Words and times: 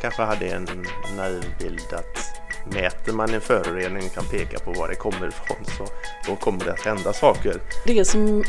kanske 0.00 0.22
hade 0.22 0.46
en 0.46 0.86
naiv 1.16 1.44
bild 1.58 1.92
att 1.92 2.40
mäter 2.74 3.12
man 3.12 3.34
en 3.34 3.40
förorening 3.40 4.06
och 4.06 4.14
kan 4.14 4.24
peka 4.24 4.58
på 4.58 4.72
var 4.72 4.88
det 4.88 4.94
kommer 4.94 5.28
ifrån 5.28 5.64
så 5.64 5.86
då 6.26 6.36
kommer 6.36 6.64
det 6.64 6.72
att 6.72 6.84
hända 6.84 7.12
saker. 7.12 7.60
Det 7.86 8.04
som 8.04 8.44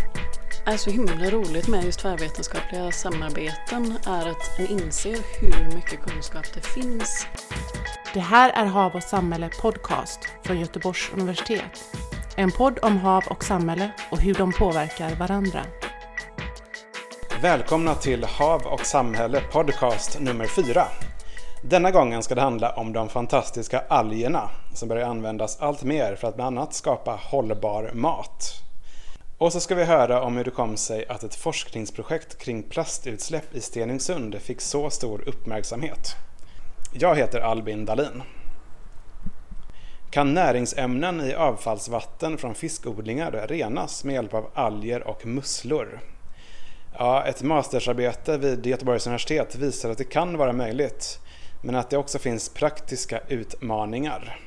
är 0.65 0.77
så 0.77 0.89
himla 0.89 1.29
roligt 1.29 1.67
med 1.67 1.83
just 1.83 1.99
tvärvetenskapliga 1.99 2.91
samarbeten 2.91 3.97
är 4.07 4.29
att 4.29 4.59
en 4.59 4.67
inser 4.67 5.17
hur 5.39 5.75
mycket 5.75 5.99
kunskap 5.99 6.45
det 6.53 6.61
finns. 6.61 7.27
Det 8.13 8.19
här 8.19 8.49
är 8.49 8.65
Hav 8.65 8.95
och 8.95 9.03
samhälle 9.03 9.49
podcast 9.61 10.19
från 10.43 10.59
Göteborgs 10.59 11.11
universitet. 11.13 11.95
En 12.35 12.51
podd 12.51 12.79
om 12.81 12.97
hav 12.97 13.23
och 13.27 13.43
samhälle 13.43 13.91
och 14.11 14.21
hur 14.21 14.33
de 14.33 14.51
påverkar 14.51 15.15
varandra. 15.15 15.65
Välkomna 17.41 17.95
till 17.95 18.23
Hav 18.23 18.61
och 18.61 18.85
samhälle 18.85 19.41
podcast 19.51 20.19
nummer 20.19 20.45
4. 20.45 21.10
Denna 21.63 21.91
gången 21.91 22.23
ska 22.23 22.35
det 22.35 22.41
handla 22.41 22.71
om 22.71 22.93
de 22.93 23.09
fantastiska 23.09 23.83
algerna 23.87 24.49
som 24.73 24.89
börjar 24.89 25.07
användas 25.07 25.57
allt 25.59 25.83
mer 25.83 26.15
för 26.15 26.27
att 26.27 26.35
bland 26.35 26.57
annat 26.57 26.73
skapa 26.73 27.19
hållbar 27.21 27.91
mat. 27.93 28.53
Och 29.37 29.53
så 29.53 29.59
ska 29.59 29.75
vi 29.75 29.83
höra 29.83 30.21
om 30.21 30.37
hur 30.37 30.43
det 30.43 30.51
kom 30.51 30.77
sig 30.77 31.07
att 31.07 31.23
ett 31.23 31.35
forskningsprojekt 31.35 32.37
kring 32.37 32.63
plastutsläpp 32.63 33.55
i 33.55 33.61
Stenungsund 33.61 34.35
fick 34.35 34.61
så 34.61 34.89
stor 34.89 35.23
uppmärksamhet. 35.27 36.15
Jag 36.93 37.15
heter 37.15 37.39
Albin 37.39 37.85
Dalin. 37.85 38.23
Kan 40.09 40.33
näringsämnen 40.33 41.21
i 41.21 41.33
avfallsvatten 41.33 42.37
från 42.37 42.55
fiskodlingar 42.55 43.31
renas 43.31 44.03
med 44.03 44.13
hjälp 44.13 44.33
av 44.33 44.49
alger 44.53 45.07
och 45.07 45.25
musslor? 45.25 45.99
Ja, 46.97 47.23
ett 47.23 47.43
mastersarbete 47.43 48.37
vid 48.37 48.65
Göteborgs 48.65 49.07
universitet 49.07 49.55
visar 49.55 49.89
att 49.89 49.97
det 49.97 50.03
kan 50.03 50.37
vara 50.37 50.53
möjligt, 50.53 51.19
men 51.61 51.75
att 51.75 51.89
det 51.89 51.97
också 51.97 52.19
finns 52.19 52.49
praktiska 52.49 53.19
utmaningar. 53.27 54.39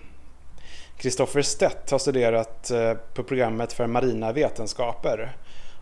Kristoffer 0.96 1.42
Stett 1.42 1.90
har 1.90 1.98
studerat 1.98 2.70
eh, 2.70 2.94
på 2.94 3.22
programmet 3.22 3.72
för 3.72 3.86
marina 3.86 4.32
vetenskaper 4.32 5.36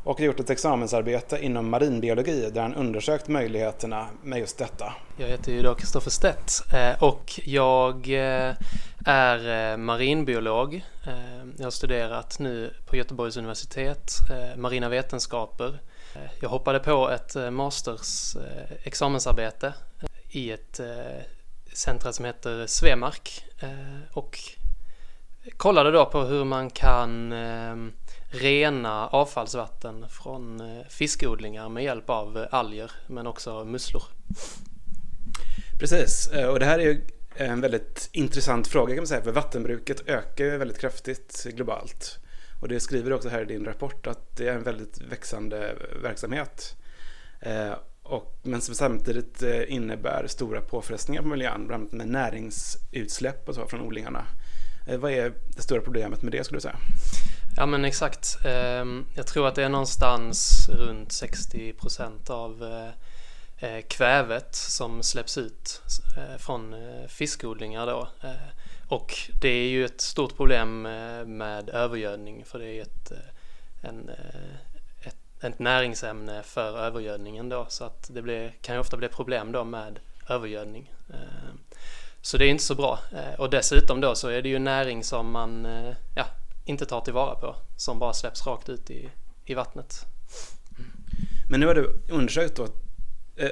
och 0.04 0.20
gjort 0.20 0.40
ett 0.40 0.50
examensarbete 0.50 1.38
inom 1.44 1.70
marinbiologi 1.70 2.50
där 2.50 2.62
han 2.62 2.74
undersökt 2.74 3.28
möjligheterna 3.28 4.06
med 4.22 4.38
just 4.38 4.58
detta. 4.58 4.92
Jag 5.16 5.28
heter 5.28 5.52
ju 5.52 5.62
då 5.62 5.74
Kristoffer 5.74 6.10
Stett 6.10 6.52
eh, 6.74 7.02
och 7.02 7.40
jag 7.44 8.08
eh, 8.08 8.54
är 9.06 9.76
marinbiolog. 9.76 10.84
Jag 11.58 11.66
har 11.66 11.70
studerat 11.70 12.38
nu 12.38 12.74
på 12.86 12.96
Göteborgs 12.96 13.36
universitet 13.36 14.12
marina 14.56 14.88
vetenskaper 14.88 15.80
jag 16.40 16.48
hoppade 16.48 16.78
på 16.78 17.10
ett 17.10 17.52
masters 17.52 18.36
examensarbete 18.82 19.72
i 20.32 20.50
ett 20.52 20.80
eh, 20.80 21.22
centrum 21.72 22.12
som 22.12 22.24
heter 22.24 22.66
Svemark 22.66 23.44
eh, 23.60 24.02
och 24.12 24.38
kollade 25.56 25.90
då 25.90 26.06
på 26.06 26.20
hur 26.20 26.44
man 26.44 26.70
kan 26.70 27.32
eh, 27.32 27.76
rena 28.30 29.08
avfallsvatten 29.08 30.08
från 30.08 30.62
fiskodlingar 30.88 31.68
med 31.68 31.84
hjälp 31.84 32.10
av 32.10 32.46
alger 32.50 32.92
men 33.06 33.26
också 33.26 33.64
musslor. 33.64 34.02
Precis, 35.78 36.30
och 36.48 36.58
det 36.58 36.66
här 36.66 36.78
är 36.78 36.82
ju 36.82 37.06
en 37.36 37.60
väldigt 37.60 38.10
intressant 38.12 38.68
fråga 38.68 38.94
kan 38.94 38.96
man 38.96 39.06
säga 39.06 39.22
för 39.22 39.32
vattenbruket 39.32 40.08
ökar 40.08 40.44
ju 40.44 40.58
väldigt 40.58 40.80
kraftigt 40.80 41.44
globalt. 41.44 42.18
Och 42.60 42.68
det 42.68 42.80
skriver 42.80 43.10
du 43.10 43.16
också 43.16 43.28
här 43.28 43.42
i 43.42 43.44
din 43.44 43.64
rapport 43.64 44.06
att 44.06 44.36
det 44.36 44.48
är 44.48 44.54
en 44.54 44.62
väldigt 44.62 45.00
växande 45.00 45.74
verksamhet. 46.02 46.76
Och, 48.12 48.38
men 48.42 48.60
som 48.60 48.74
samtidigt 48.74 49.42
eh, 49.42 49.72
innebär 49.72 50.26
stora 50.26 50.60
påfrestningar 50.60 51.22
på 51.22 51.28
miljön, 51.28 51.66
bland 51.66 51.82
annat 51.82 51.92
med 51.92 52.08
näringsutsläpp 52.08 53.48
och 53.48 53.54
så 53.54 53.66
från 53.66 53.80
odlingarna. 53.80 54.26
Eh, 54.88 54.98
vad 54.98 55.12
är 55.12 55.32
det 55.56 55.62
stora 55.62 55.80
problemet 55.80 56.22
med 56.22 56.32
det 56.32 56.44
skulle 56.44 56.56
du 56.56 56.60
säga? 56.60 56.76
Ja 57.56 57.66
men 57.66 57.84
exakt. 57.84 58.38
Ehm, 58.44 59.06
jag 59.14 59.26
tror 59.26 59.48
att 59.48 59.54
det 59.54 59.64
är 59.64 59.68
någonstans 59.68 60.68
runt 60.68 61.12
60 61.12 61.72
procent 61.72 62.30
av 62.30 62.64
eh, 63.58 63.80
kvävet 63.88 64.54
som 64.54 65.02
släpps 65.02 65.38
ut 65.38 65.82
från 66.38 66.74
fiskodlingar 67.08 67.86
då 67.86 68.08
och 68.88 69.14
det 69.40 69.48
är 69.48 69.68
ju 69.68 69.84
ett 69.84 70.00
stort 70.00 70.36
problem 70.36 70.82
med 71.26 71.68
övergödning 71.68 72.44
för 72.44 72.58
det 72.58 72.78
är 72.78 72.82
ett, 72.82 73.12
en, 73.82 74.10
ett, 75.42 75.58
näringsämne 75.58 76.42
för 76.42 76.78
övergödningen 76.78 77.48
då 77.48 77.66
så 77.68 77.84
att 77.84 78.10
det 78.14 78.22
blir, 78.22 78.52
kan 78.60 78.74
ju 78.74 78.80
ofta 78.80 78.96
bli 78.96 79.08
problem 79.08 79.52
då 79.52 79.64
med 79.64 79.98
övergödning. 80.28 80.92
Eh, 81.10 81.54
så 82.20 82.38
det 82.38 82.46
är 82.46 82.48
inte 82.48 82.64
så 82.64 82.74
bra 82.74 82.98
eh, 83.12 83.40
och 83.40 83.50
dessutom 83.50 84.00
då 84.00 84.14
så 84.14 84.28
är 84.28 84.42
det 84.42 84.48
ju 84.48 84.58
näring 84.58 85.04
som 85.04 85.30
man 85.30 85.66
eh, 85.66 85.94
ja, 86.16 86.26
inte 86.64 86.86
tar 86.86 87.00
tillvara 87.00 87.34
på 87.34 87.56
som 87.76 87.98
bara 87.98 88.12
släpps 88.12 88.46
rakt 88.46 88.68
ut 88.68 88.90
i, 88.90 89.10
i 89.44 89.54
vattnet. 89.54 90.06
Men 91.50 91.60
nu 91.60 91.66
har 91.66 91.74
du 91.74 92.00
undersökt 92.08 92.56
då 92.56 92.68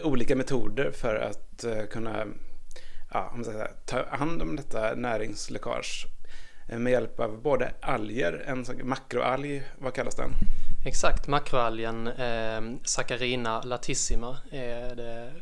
olika 0.02 0.36
metoder 0.36 0.90
för 0.90 1.14
att 1.14 1.64
kunna 1.90 2.26
ja, 3.12 3.32
om 3.34 3.44
ta 3.86 4.04
hand 4.10 4.42
om 4.42 4.56
detta 4.56 4.94
näringsläckage 4.94 6.06
med 6.68 6.92
hjälp 6.92 7.20
av 7.20 7.42
både 7.42 7.72
alger, 7.80 8.44
en 8.46 8.64
makroalg, 8.82 9.62
vad 9.78 9.94
kallas 9.94 10.14
den? 10.14 10.30
Exakt, 10.84 11.26
makroalgen 11.26 12.06
eh, 12.06 12.60
Saccharina 12.84 13.62
latissima 13.62 14.38
är 14.50 14.94
det 14.94 15.32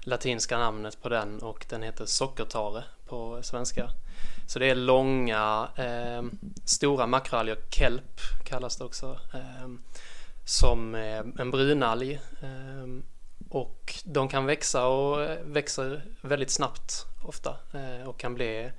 latinska 0.00 0.58
namnet 0.58 1.02
på 1.02 1.08
den 1.08 1.42
och 1.42 1.66
den 1.68 1.82
heter 1.82 2.06
sockertare 2.06 2.84
på 3.06 3.42
svenska. 3.42 3.90
Så 4.46 4.58
det 4.58 4.70
är 4.70 4.74
långa, 4.74 5.68
eh, 5.76 6.22
stora 6.64 7.06
makroalger, 7.06 7.56
kelp 7.70 8.20
kallas 8.44 8.76
det 8.76 8.84
också, 8.84 9.18
eh, 9.34 9.68
som 10.44 10.94
en 11.38 11.50
brunalg 11.50 12.12
eh, 12.42 12.86
och 13.48 13.94
de 14.04 14.28
kan 14.28 14.46
växa 14.46 14.86
och 14.86 15.22
eh, 15.22 15.38
växer 15.44 16.04
väldigt 16.20 16.50
snabbt 16.50 17.06
ofta 17.22 17.56
eh, 17.74 18.08
och 18.08 18.18
kan 18.18 18.34
bli 18.34 18.70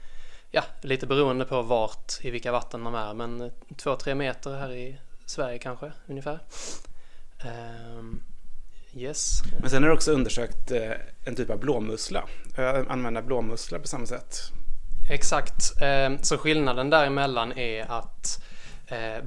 ja, 0.52 0.64
lite 0.82 1.08
beroende 1.08 1.46
på 1.46 1.62
vart 1.62 2.14
i 2.22 2.32
vilka 2.32 2.52
vatten 2.52 2.84
de 2.84 2.96
är 2.96 3.14
men 3.14 3.52
2-3 3.70 4.16
meter 4.16 4.56
här 4.56 4.72
i 4.72 4.98
Sverige 5.26 5.60
kanske 5.60 5.92
ungefär. 6.08 6.40
Um, 7.98 8.24
yes. 8.94 9.42
Men 9.60 9.70
sen 9.70 9.84
har 9.84 9.90
du 9.90 9.96
också 9.96 10.12
undersökt 10.12 10.72
eh, 10.72 10.92
en 11.26 11.36
typ 11.36 11.50
av 11.50 11.60
blåmussla. 11.60 12.24
Använda 12.88 13.22
blåmussla 13.22 13.80
på 13.80 13.88
samma 13.88 14.06
sätt. 14.06 14.38
Exakt, 15.10 15.82
ehm, 15.82 16.18
så 16.24 16.38
skillnaden 16.38 16.90
däremellan 16.90 17.58
är 17.58 17.92
att 17.92 18.42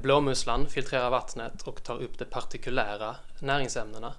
blåmusslan 0.01 0.67
filtrerar 0.67 1.09
vattnet 1.09 1.61
och 1.61 1.83
tar 1.83 2.01
upp 2.01 2.19
de 2.19 2.25
partikulära 2.25 3.15
näringsämnena 3.39 4.13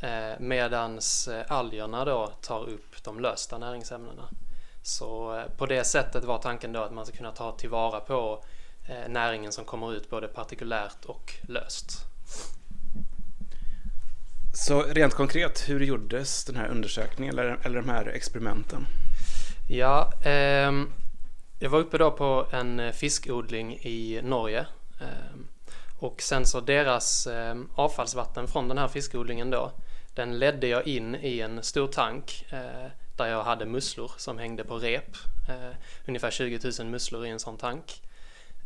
Eh, 0.00 0.40
medans 0.40 1.28
eh, 1.28 1.44
algerna 1.48 2.04
då 2.04 2.26
tar 2.26 2.68
upp 2.68 3.04
de 3.04 3.20
lösta 3.20 3.58
näringsämnena. 3.58 4.28
Så 4.82 5.36
eh, 5.36 5.44
på 5.56 5.66
det 5.66 5.84
sättet 5.84 6.24
var 6.24 6.38
tanken 6.38 6.72
då 6.72 6.82
att 6.82 6.92
man 6.92 7.06
ska 7.06 7.16
kunna 7.16 7.32
ta 7.32 7.52
tillvara 7.52 8.00
på 8.00 8.44
näringen 9.08 9.52
som 9.52 9.64
kommer 9.64 9.94
ut 9.94 10.10
både 10.10 10.28
partikulärt 10.28 11.04
och 11.04 11.32
löst. 11.48 12.06
Så 14.54 14.82
rent 14.82 15.14
konkret, 15.14 15.68
hur 15.68 15.80
gjordes 15.80 16.44
den 16.44 16.56
här 16.56 16.68
undersökningen 16.68 17.38
eller, 17.38 17.58
eller 17.62 17.80
de 17.80 17.88
här 17.88 18.06
experimenten? 18.06 18.86
Ja, 19.68 20.12
eh, 20.24 20.72
jag 21.58 21.70
var 21.70 21.78
uppe 21.78 21.98
då 21.98 22.10
på 22.10 22.46
en 22.50 22.92
fiskodling 22.92 23.72
i 23.74 24.20
Norge. 24.22 24.66
Eh, 25.00 25.36
och 25.98 26.22
sen 26.22 26.46
så 26.46 26.60
deras 26.60 27.26
eh, 27.26 27.56
avfallsvatten 27.74 28.48
från 28.48 28.68
den 28.68 28.78
här 28.78 28.88
fiskodlingen 28.88 29.50
då 29.50 29.72
den 30.14 30.38
ledde 30.38 30.66
jag 30.66 30.86
in 30.86 31.14
i 31.14 31.40
en 31.40 31.62
stor 31.62 31.88
tank 31.88 32.46
eh, 32.50 32.90
där 33.16 33.26
jag 33.26 33.44
hade 33.44 33.66
musslor 33.66 34.10
som 34.16 34.38
hängde 34.38 34.64
på 34.64 34.78
rep. 34.78 35.16
Eh, 35.48 35.76
ungefär 36.06 36.30
20 36.30 36.60
000 36.78 36.88
musslor 36.88 37.26
i 37.26 37.30
en 37.30 37.40
sån 37.40 37.56
tank. 37.56 38.02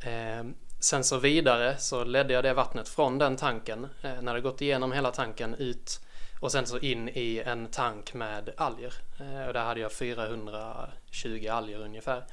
Eh, 0.00 0.44
sen 0.80 1.04
så 1.04 1.18
vidare 1.18 1.76
så 1.78 2.04
ledde 2.04 2.32
jag 2.32 2.44
det 2.44 2.54
vattnet 2.54 2.88
från 2.88 3.18
den 3.18 3.36
tanken 3.36 3.88
eh, 4.02 4.22
när 4.22 4.34
det 4.34 4.40
gått 4.40 4.60
igenom 4.60 4.92
hela 4.92 5.10
tanken 5.10 5.54
ut 5.54 6.00
och 6.40 6.52
sen 6.52 6.66
så 6.66 6.78
in 6.78 7.08
i 7.08 7.42
en 7.46 7.66
tank 7.66 8.14
med 8.14 8.50
alger. 8.56 8.94
Eh, 9.20 9.46
och 9.46 9.52
där 9.52 9.64
hade 9.64 9.80
jag 9.80 9.92
420 9.92 11.48
alger 11.50 11.78
ungefär. 11.78 12.24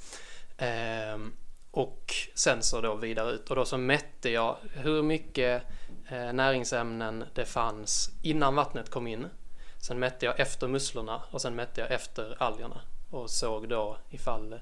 Eh, 0.58 1.18
och 1.72 2.14
sen 2.36 2.64
så 2.64 2.82
då 2.82 2.96
vidare 2.96 3.32
ut 3.32 3.50
och 3.50 3.56
då 3.56 3.66
så 3.66 3.78
mätte 3.78 4.30
jag 4.30 4.58
hur 4.74 5.04
mycket 5.04 5.64
eh, 6.10 6.34
näringsämnen 6.34 7.26
det 7.34 7.46
fanns 7.46 8.10
innan 8.24 8.56
vattnet 8.56 8.90
kom 8.90 9.08
in. 9.08 9.28
Sen 9.78 10.00
mätte 10.00 10.26
jag 10.26 10.40
efter 10.40 10.68
musslorna 10.68 11.22
och 11.32 11.42
sen 11.42 11.56
mätte 11.56 11.82
jag 11.82 11.92
efter 11.92 12.44
algerna 12.44 12.82
och 13.12 13.30
såg 13.30 13.70
då 13.70 13.98
ifall 14.10 14.60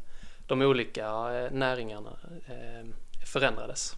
de 0.48 0.62
olika 0.62 1.06
eh, 1.06 1.52
näringarna 1.52 2.18
eh, 2.48 2.86
förändrades. 3.26 3.96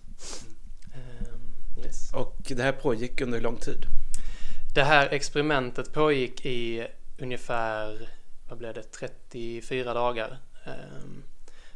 Eh, 0.93 1.85
yes. 1.85 2.13
Och 2.13 2.35
det 2.47 2.63
här 2.63 2.71
pågick 2.71 3.21
under 3.21 3.41
lång 3.41 3.57
tid? 3.57 3.85
Det 4.75 4.83
här 4.83 5.09
experimentet 5.09 5.93
pågick 5.93 6.45
i 6.45 6.87
ungefär 7.17 8.09
vad 8.49 8.57
blev 8.57 8.73
det, 8.73 8.83
34 8.83 9.93
dagar. 9.93 10.37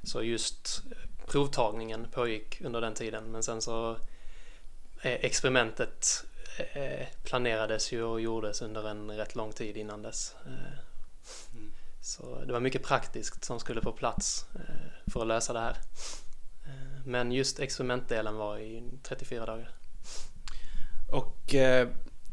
Så 0.03 0.23
just 0.23 0.83
provtagningen 1.27 2.07
pågick 2.11 2.61
under 2.61 2.81
den 2.81 2.93
tiden 2.93 3.23
men 3.23 3.43
sen 3.43 3.61
så 3.61 3.97
experimentet 5.01 6.25
planerades 7.23 7.91
ju 7.91 8.03
och 8.03 8.21
gjordes 8.21 8.61
under 8.61 8.89
en 8.89 9.11
rätt 9.11 9.35
lång 9.35 9.51
tid 9.51 9.77
innan 9.77 10.01
dess. 10.01 10.35
Mm. 10.45 11.71
Så 12.01 12.43
det 12.45 12.53
var 12.53 12.59
mycket 12.59 12.83
praktiskt 12.83 13.43
som 13.43 13.59
skulle 13.59 13.81
på 13.81 13.91
plats 13.91 14.45
för 15.07 15.21
att 15.21 15.27
lösa 15.27 15.53
det 15.53 15.59
här. 15.59 15.77
Men 17.05 17.31
just 17.31 17.59
experimentdelen 17.59 18.35
var 18.35 18.57
i 18.57 18.83
34 19.03 19.45
dagar. 19.45 19.69
Och 21.11 21.55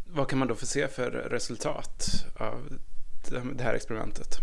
vad 0.06 0.28
kan 0.28 0.38
man 0.38 0.48
då 0.48 0.54
få 0.54 0.66
se 0.66 0.88
för 0.88 1.10
resultat 1.10 2.08
av 2.36 2.78
det 3.30 3.62
här 3.62 3.74
experimentet? 3.74 4.38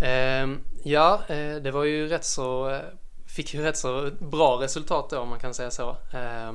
Eh, 0.00 0.48
ja, 0.82 1.22
eh, 1.28 1.56
det 1.56 1.70
var 1.70 1.84
ju 1.84 2.08
rätt 2.08 2.24
så, 2.24 2.70
eh, 2.70 2.80
fick 3.26 3.54
ju 3.54 3.62
rätt 3.62 3.76
så 3.76 4.10
bra 4.18 4.60
resultat 4.62 5.10
då 5.10 5.18
om 5.18 5.28
man 5.28 5.40
kan 5.40 5.54
säga 5.54 5.70
så. 5.70 5.90
Eh, 6.12 6.52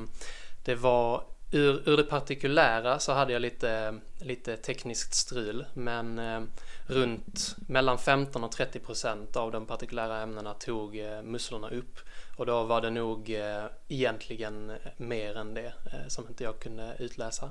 det 0.64 0.74
var 0.74 1.24
ur, 1.50 1.88
ur 1.88 1.96
det 1.96 2.02
partikulära 2.02 2.98
så 2.98 3.12
hade 3.12 3.32
jag 3.32 3.42
lite, 3.42 4.00
lite 4.18 4.56
tekniskt 4.56 5.14
strul 5.14 5.66
men 5.74 6.18
eh, 6.18 6.40
runt 6.86 7.56
mellan 7.68 7.98
15 7.98 8.44
och 8.44 8.52
30 8.52 8.78
procent 8.78 9.36
av 9.36 9.52
de 9.52 9.66
partikulära 9.66 10.20
ämnena 10.20 10.54
tog 10.54 10.98
eh, 10.98 11.22
musslorna 11.22 11.68
upp 11.68 11.98
och 12.36 12.46
då 12.46 12.62
var 12.62 12.80
det 12.80 12.90
nog 12.90 13.30
eh, 13.30 13.64
egentligen 13.88 14.70
eh, 14.70 14.76
mer 14.96 15.36
än 15.36 15.54
det 15.54 15.72
som 16.08 16.28
inte 16.28 16.44
jag 16.44 16.58
kunde 16.60 16.96
utläsa. 16.98 17.50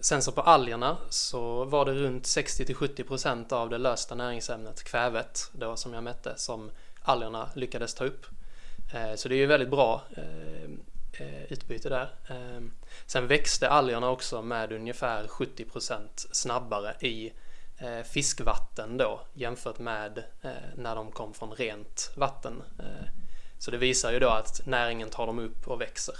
Sen 0.00 0.22
så 0.22 0.32
på 0.32 0.40
algerna 0.40 0.96
så 1.08 1.64
var 1.64 1.84
det 1.84 1.92
runt 1.92 2.26
60 2.26 2.64
till 2.64 2.74
70 2.74 3.04
procent 3.04 3.52
av 3.52 3.70
det 3.70 3.78
lösta 3.78 4.14
näringsämnet, 4.14 4.82
kvävet, 4.84 5.50
då 5.52 5.76
som 5.76 5.94
jag 5.94 6.02
mätte, 6.02 6.32
som 6.36 6.70
algerna 7.02 7.48
lyckades 7.54 7.94
ta 7.94 8.04
upp. 8.04 8.26
Så 9.16 9.28
det 9.28 9.34
är 9.34 9.38
ju 9.38 9.46
väldigt 9.46 9.70
bra 9.70 10.02
utbyte 11.48 11.88
där. 11.88 12.14
Sen 13.06 13.26
växte 13.26 13.68
algerna 13.68 14.10
också 14.10 14.42
med 14.42 14.72
ungefär 14.72 15.28
70 15.28 15.64
procent 15.64 16.26
snabbare 16.32 16.94
i 17.00 17.32
fiskvatten 18.04 18.96
då 18.96 19.20
jämfört 19.34 19.78
med 19.78 20.18
eh, 20.42 20.50
när 20.76 20.96
de 20.96 21.10
kom 21.10 21.34
från 21.34 21.50
rent 21.50 22.12
vatten. 22.16 22.62
Så 23.58 23.70
det 23.70 23.78
visar 23.78 24.12
ju 24.12 24.18
då 24.18 24.28
att 24.28 24.66
näringen 24.66 25.10
tar 25.10 25.26
dem 25.26 25.38
upp 25.38 25.68
och 25.68 25.80
växer. 25.80 26.14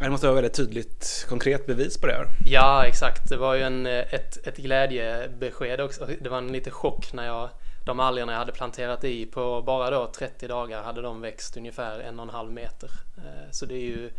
Det 0.00 0.10
måste 0.10 0.26
vara 0.26 0.34
väldigt 0.34 0.54
tydligt 0.54 1.26
konkret 1.28 1.66
bevis 1.66 1.98
på 1.98 2.06
det 2.06 2.12
här. 2.12 2.26
Ja, 2.46 2.84
exakt. 2.86 3.28
Det 3.28 3.36
var 3.36 3.54
ju 3.54 3.62
en, 3.62 3.86
ett, 3.86 4.46
ett 4.46 4.56
glädjebesked 4.56 5.80
också. 5.80 6.08
Det 6.20 6.28
var 6.28 6.38
en 6.38 6.52
liten 6.52 6.72
chock 6.72 7.12
när 7.12 7.26
jag 7.26 7.50
de 7.84 8.00
algerna 8.00 8.32
jag 8.32 8.38
hade 8.38 8.52
planterat 8.52 9.04
i 9.04 9.26
på 9.26 9.62
bara 9.62 9.90
då 9.90 10.12
30 10.18 10.48
dagar 10.48 10.82
hade 10.82 11.02
de 11.02 11.20
växt 11.20 11.56
ungefär 11.56 12.00
en 12.00 12.20
och 12.20 12.26
en 12.26 12.30
halv 12.30 12.52
meter. 12.52 12.90
Eh, 13.16 13.50
så 13.50 13.66
det 13.66 13.74
är 13.74 13.86
ju 13.86 14.10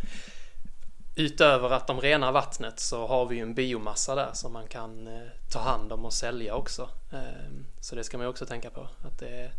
utöver 1.15 1.69
att 1.69 1.87
de 1.87 2.01
renar 2.01 2.31
vattnet 2.31 2.79
så 2.79 3.07
har 3.07 3.25
vi 3.25 3.35
ju 3.35 3.41
en 3.41 3.53
biomassa 3.53 4.15
där 4.15 4.33
som 4.33 4.53
man 4.53 4.67
kan 4.67 5.07
eh, 5.07 5.27
ta 5.51 5.59
hand 5.59 5.91
om 5.91 6.05
och 6.05 6.13
sälja 6.13 6.55
också. 6.55 6.89
Ehm, 7.11 7.65
så 7.79 7.95
det 7.95 8.03
ska 8.03 8.17
man 8.17 8.25
ju 8.25 8.29
också 8.29 8.45
tänka 8.45 8.69
på. 8.69 8.81
Att 8.81 9.19
det, 9.19 9.51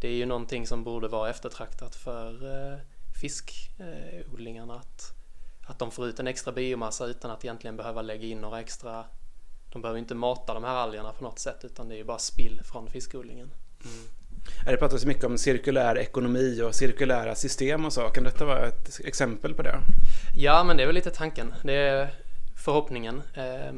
det 0.00 0.08
är 0.08 0.14
ju 0.14 0.26
någonting 0.26 0.66
som 0.66 0.84
borde 0.84 1.08
vara 1.08 1.30
eftertraktat 1.30 1.96
för 1.96 2.32
eh, 2.32 2.78
fiskodlingarna 3.20 4.74
eh, 4.74 4.80
att 4.80 5.12
att 5.68 5.78
de 5.78 5.90
får 5.90 6.06
ut 6.06 6.20
en 6.20 6.26
extra 6.26 6.52
biomassa 6.52 7.06
utan 7.06 7.30
att 7.30 7.44
egentligen 7.44 7.76
behöva 7.76 8.02
lägga 8.02 8.26
in 8.26 8.40
några 8.40 8.60
extra 8.60 9.04
de 9.72 9.82
behöver 9.82 9.98
inte 9.98 10.14
mata 10.14 10.54
de 10.54 10.64
här 10.64 10.74
algerna 10.74 11.12
på 11.12 11.24
något 11.24 11.38
sätt 11.38 11.64
utan 11.64 11.88
det 11.88 11.94
är 11.94 11.96
ju 11.96 12.04
bara 12.04 12.18
spill 12.18 12.60
från 12.64 12.90
fiskodlingen. 12.90 13.50
Mm. 13.84 14.08
Det 14.64 14.76
pratas 14.76 15.04
mycket 15.04 15.24
om 15.24 15.38
cirkulär 15.38 15.98
ekonomi 15.98 16.62
och 16.62 16.74
cirkulära 16.74 17.34
system 17.34 17.84
och 17.84 17.92
så. 17.92 18.00
Kan 18.00 18.24
detta 18.24 18.44
vara 18.44 18.66
ett 18.66 19.00
exempel 19.04 19.54
på 19.54 19.62
det? 19.62 19.78
Ja, 20.36 20.64
men 20.64 20.76
det 20.76 20.82
är 20.82 20.86
väl 20.86 20.94
lite 20.94 21.10
tanken. 21.10 21.54
Det 21.64 21.74
är 21.74 22.08
förhoppningen. 22.64 23.22
Eh, 23.34 23.74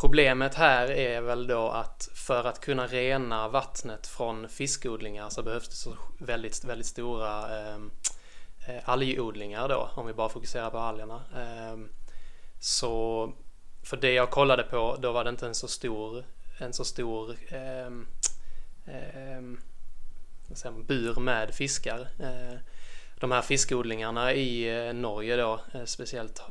problemet 0.00 0.54
här 0.54 0.90
är 0.90 1.20
väl 1.20 1.46
då 1.46 1.68
att 1.68 2.08
för 2.14 2.44
att 2.44 2.60
kunna 2.60 2.86
rena 2.86 3.48
vattnet 3.48 4.06
från 4.06 4.48
fiskodlingar 4.48 5.28
så 5.28 5.42
behövs 5.42 5.68
det 5.68 5.74
så 5.74 5.96
väldigt, 6.18 6.64
väldigt 6.64 6.86
stora 6.86 7.58
ehm, 7.58 7.90
eh, 8.66 8.88
algodlingar 8.88 9.68
då, 9.68 9.90
om 9.94 10.06
vi 10.06 10.12
bara 10.12 10.28
fokuserar 10.28 10.70
på 10.70 10.78
algerna. 10.78 11.22
Eh, 11.36 11.78
så 12.60 13.32
för 13.82 13.96
det 13.96 14.12
jag 14.12 14.30
kollade 14.30 14.62
på, 14.62 14.96
då 15.00 15.12
var 15.12 15.24
det 15.24 15.30
inte 15.30 15.46
en 15.46 15.54
så 15.54 15.68
stor, 15.68 16.24
en 16.58 16.72
så 16.72 16.84
stor 16.84 17.30
eh, 17.30 17.90
säga, 20.56 20.72
bur 20.72 21.20
med 21.20 21.54
fiskar. 21.54 22.00
Eh, 22.18 22.58
de 23.20 23.32
här 23.32 23.42
fiskodlingarna 23.42 24.32
i 24.32 24.86
eh, 24.86 24.94
Norge 24.94 25.36
då, 25.36 25.60
eh, 25.74 25.84
speciellt 25.84 26.42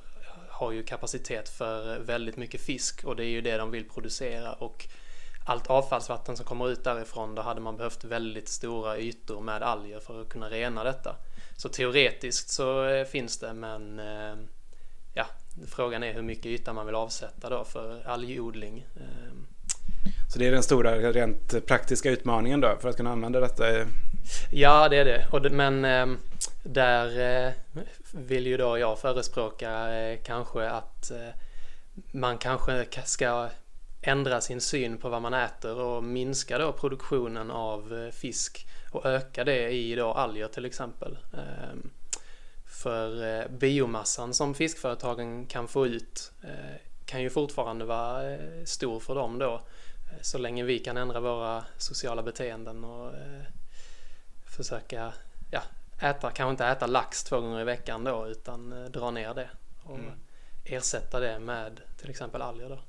har 0.49 0.71
ju 0.71 0.83
kapacitet 0.83 1.49
för 1.49 1.99
väldigt 1.99 2.37
mycket 2.37 2.61
fisk 2.61 3.03
och 3.03 3.15
det 3.15 3.25
är 3.25 3.29
ju 3.29 3.41
det 3.41 3.57
de 3.57 3.71
vill 3.71 3.89
producera 3.89 4.53
och 4.53 4.87
allt 5.45 5.67
avfallsvatten 5.67 6.37
som 6.37 6.45
kommer 6.45 6.69
ut 6.69 6.83
därifrån 6.83 7.35
då 7.35 7.41
hade 7.41 7.61
man 7.61 7.77
behövt 7.77 8.03
väldigt 8.03 8.49
stora 8.49 8.97
ytor 8.97 9.41
med 9.41 9.63
alger 9.63 9.99
för 9.99 10.21
att 10.21 10.29
kunna 10.29 10.49
rena 10.49 10.83
detta. 10.83 11.15
Så 11.57 11.69
teoretiskt 11.69 12.49
så 12.49 13.05
finns 13.11 13.39
det 13.39 13.53
men 13.53 14.01
ja, 15.13 15.25
frågan 15.67 16.03
är 16.03 16.13
hur 16.13 16.21
mycket 16.21 16.45
yta 16.45 16.73
man 16.73 16.85
vill 16.85 16.95
avsätta 16.95 17.49
då 17.49 17.63
för 17.63 18.07
algodling. 18.07 18.85
Så 20.29 20.39
det 20.39 20.47
är 20.47 20.51
den 20.51 20.63
stora 20.63 20.95
rent 20.95 21.65
praktiska 21.65 22.09
utmaningen 22.09 22.61
då 22.61 22.77
för 22.81 22.89
att 22.89 22.97
kunna 22.97 23.11
använda 23.11 23.39
detta? 23.39 23.63
Ja, 24.51 24.89
det 24.89 24.97
är 24.97 25.05
det. 25.05 25.27
Och 25.31 25.51
men 25.51 25.85
ehm, 25.85 26.17
där 26.63 27.37
eh, 27.45 27.51
vill 28.11 28.47
ju 28.47 28.57
då 28.57 28.77
jag 28.77 28.99
förespråka 28.99 29.93
eh, 29.93 30.19
kanske 30.23 30.69
att 30.69 31.11
eh, 31.11 31.29
man 32.11 32.37
kanske 32.37 32.85
ska 33.05 33.49
ändra 34.01 34.41
sin 34.41 34.61
syn 34.61 34.97
på 34.97 35.09
vad 35.09 35.21
man 35.21 35.33
äter 35.33 35.79
och 35.79 36.03
minska 36.03 36.57
då 36.57 36.71
produktionen 36.71 37.51
av 37.51 38.11
fisk 38.13 38.67
och 38.91 39.05
öka 39.05 39.43
det 39.43 39.69
i 39.69 39.95
då 39.95 40.11
alger 40.11 40.47
till 40.47 40.65
exempel. 40.65 41.17
Ehm, 41.33 41.89
för 42.65 43.47
biomassan 43.49 44.33
som 44.33 44.53
fiskföretagen 44.53 45.45
kan 45.45 45.67
få 45.67 45.87
ut 45.87 46.31
kan 47.05 47.21
ju 47.21 47.29
fortfarande 47.29 47.85
vara 47.85 48.37
stor 48.65 48.99
för 48.99 49.15
dem 49.15 49.39
då 49.39 49.61
så 50.21 50.37
länge 50.37 50.63
vi 50.63 50.79
kan 50.79 50.97
ändra 50.97 51.19
våra 51.19 51.65
sociala 51.77 52.23
beteenden 52.23 52.83
och 52.83 53.13
försöka 54.45 55.13
ja, 55.51 55.61
äta, 55.99 56.31
kanske 56.31 56.51
inte 56.51 56.65
äta 56.65 56.87
lax 56.87 57.23
två 57.23 57.41
gånger 57.41 57.61
i 57.61 57.63
veckan 57.63 58.03
då 58.03 58.27
utan 58.27 58.87
dra 58.91 59.11
ner 59.11 59.33
det 59.33 59.49
och 59.83 59.99
mm. 59.99 60.11
ersätta 60.65 61.19
det 61.19 61.39
med 61.39 61.81
till 61.97 62.09
exempel 62.09 62.41
alger 62.41 62.69
då. 62.69 62.79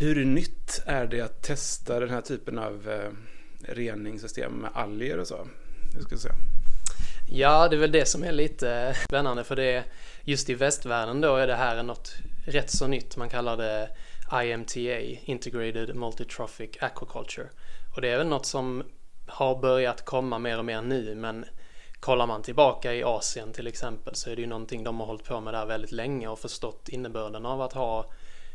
Hur 0.00 0.24
nytt 0.24 0.82
är 0.86 1.06
det 1.06 1.20
att 1.20 1.42
testa 1.42 2.00
den 2.00 2.10
här 2.10 2.20
typen 2.20 2.58
av 2.58 2.88
reningssystem 3.62 4.52
med 4.52 4.70
alger 4.74 5.18
och 5.18 5.26
så. 5.26 5.48
Jag 5.94 6.02
ska 6.02 6.16
säga. 6.16 6.34
Ja, 7.30 7.68
det 7.68 7.76
är 7.76 7.80
väl 7.80 7.92
det 7.92 8.08
som 8.08 8.24
är 8.24 8.32
lite 8.32 8.94
spännande 9.04 9.44
för 9.44 9.56
det 9.56 9.84
just 10.22 10.50
i 10.50 10.54
västvärlden 10.54 11.20
då 11.20 11.36
är 11.36 11.46
det 11.46 11.56
här 11.56 11.82
något 11.82 12.14
rätt 12.46 12.70
så 12.70 12.86
nytt. 12.86 13.16
Man 13.16 13.28
kallar 13.28 13.56
det 13.56 13.88
IMTA, 14.32 15.00
Integrated 15.24 15.96
Multitrophic 15.96 16.70
Aquaculture. 16.80 17.48
Och 17.94 18.00
det 18.00 18.08
är 18.08 18.18
väl 18.18 18.26
något 18.26 18.46
som 18.46 18.82
har 19.26 19.58
börjat 19.58 20.04
komma 20.04 20.38
mer 20.38 20.58
och 20.58 20.64
mer 20.64 20.82
nu 20.82 21.14
men 21.14 21.44
kollar 22.00 22.26
man 22.26 22.42
tillbaka 22.42 22.94
i 22.94 23.04
Asien 23.04 23.52
till 23.52 23.66
exempel 23.66 24.14
så 24.14 24.30
är 24.30 24.36
det 24.36 24.42
ju 24.42 24.48
någonting 24.48 24.84
de 24.84 25.00
har 25.00 25.06
hållit 25.06 25.24
på 25.24 25.40
med 25.40 25.54
där 25.54 25.66
väldigt 25.66 25.92
länge 25.92 26.28
och 26.28 26.38
förstått 26.38 26.88
innebörden 26.88 27.46
av 27.46 27.62
att 27.62 27.72
ha 27.72 28.10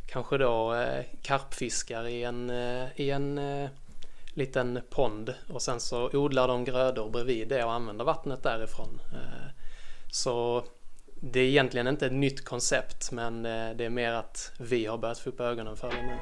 kanske 0.08 0.38
då 0.38 0.74
eh, 0.74 1.06
karpfiskar 1.22 2.08
i 2.08 2.24
en, 2.24 2.50
eh, 2.50 2.88
i 2.96 3.10
en 3.10 3.38
eh, 3.38 3.70
liten 4.34 4.82
pond 4.90 5.34
och 5.50 5.62
sen 5.62 5.80
så 5.80 6.10
odlar 6.14 6.48
de 6.48 6.64
grödor 6.64 7.10
bredvid 7.10 7.48
det 7.48 7.64
och 7.64 7.74
använder 7.74 8.06
vattnet 8.06 8.44
därifrån. 8.44 9.02
Eh, 9.14 9.50
så 10.12 10.64
det 11.32 11.40
är 11.40 11.44
egentligen 11.44 11.88
inte 11.88 12.06
ett 12.06 12.14
nytt 12.14 12.46
koncept 12.46 13.12
men 13.12 13.46
eh, 13.46 13.70
det 13.76 13.86
är 13.86 13.90
mer 13.90 14.12
att 14.12 14.52
vi 14.58 14.86
har 14.86 14.98
börjat 14.98 15.20
få 15.20 15.30
upp 15.30 15.40
ögonen 15.40 15.78
för 15.78 15.90
det 15.90 16.02
nu. 16.02 16.18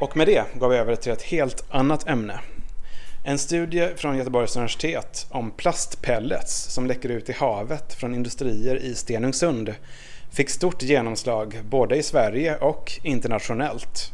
Och 0.00 0.16
med 0.16 0.26
det 0.26 0.44
går 0.54 0.68
vi 0.68 0.76
över 0.76 0.96
till 0.96 1.12
ett 1.12 1.22
helt 1.22 1.64
annat 1.70 2.08
ämne. 2.08 2.40
En 3.24 3.38
studie 3.38 3.88
från 3.96 4.16
Göteborgs 4.16 4.56
universitet 4.56 5.26
om 5.30 5.50
plastpellets 5.50 6.54
som 6.54 6.86
läcker 6.86 7.08
ut 7.08 7.28
i 7.28 7.32
havet 7.32 7.94
från 7.94 8.14
industrier 8.14 8.76
i 8.76 8.94
Stenungsund 8.94 9.74
fick 10.30 10.50
stort 10.50 10.82
genomslag 10.82 11.60
både 11.64 11.96
i 11.96 12.02
Sverige 12.02 12.56
och 12.56 12.92
internationellt. 13.02 14.12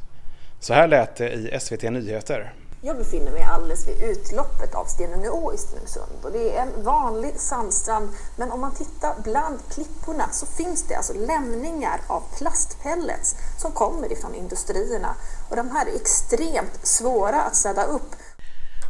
Så 0.61 0.75
här 0.75 0.88
lät 0.88 1.16
det 1.16 1.32
i 1.32 1.58
SVT 1.61 1.82
Nyheter. 1.82 2.52
Jag 2.86 2.96
befinner 2.96 3.32
mig 3.32 3.42
alldeles 3.42 3.88
vid 3.88 4.02
utloppet 4.02 4.74
av 4.74 4.84
Stenungeå 4.84 5.54
i 5.54 5.58
Stenungsund 5.58 6.24
och 6.24 6.32
det 6.32 6.56
är 6.56 6.62
en 6.62 6.84
vanlig 6.84 7.34
sandstrand 7.36 8.08
men 8.36 8.52
om 8.52 8.60
man 8.60 8.74
tittar 8.74 9.14
bland 9.24 9.58
klipporna 9.74 10.28
så 10.32 10.46
finns 10.46 10.88
det 10.88 10.94
alltså 10.94 11.12
lämningar 11.12 12.00
av 12.06 12.22
plastpellets 12.38 13.36
som 13.58 13.72
kommer 13.72 14.12
ifrån 14.12 14.34
industrierna 14.34 15.14
och 15.50 15.56
de 15.56 15.70
här 15.70 15.86
är 15.86 15.96
extremt 15.96 16.86
svåra 16.86 17.42
att 17.42 17.56
städa 17.56 17.84
upp. 17.84 18.10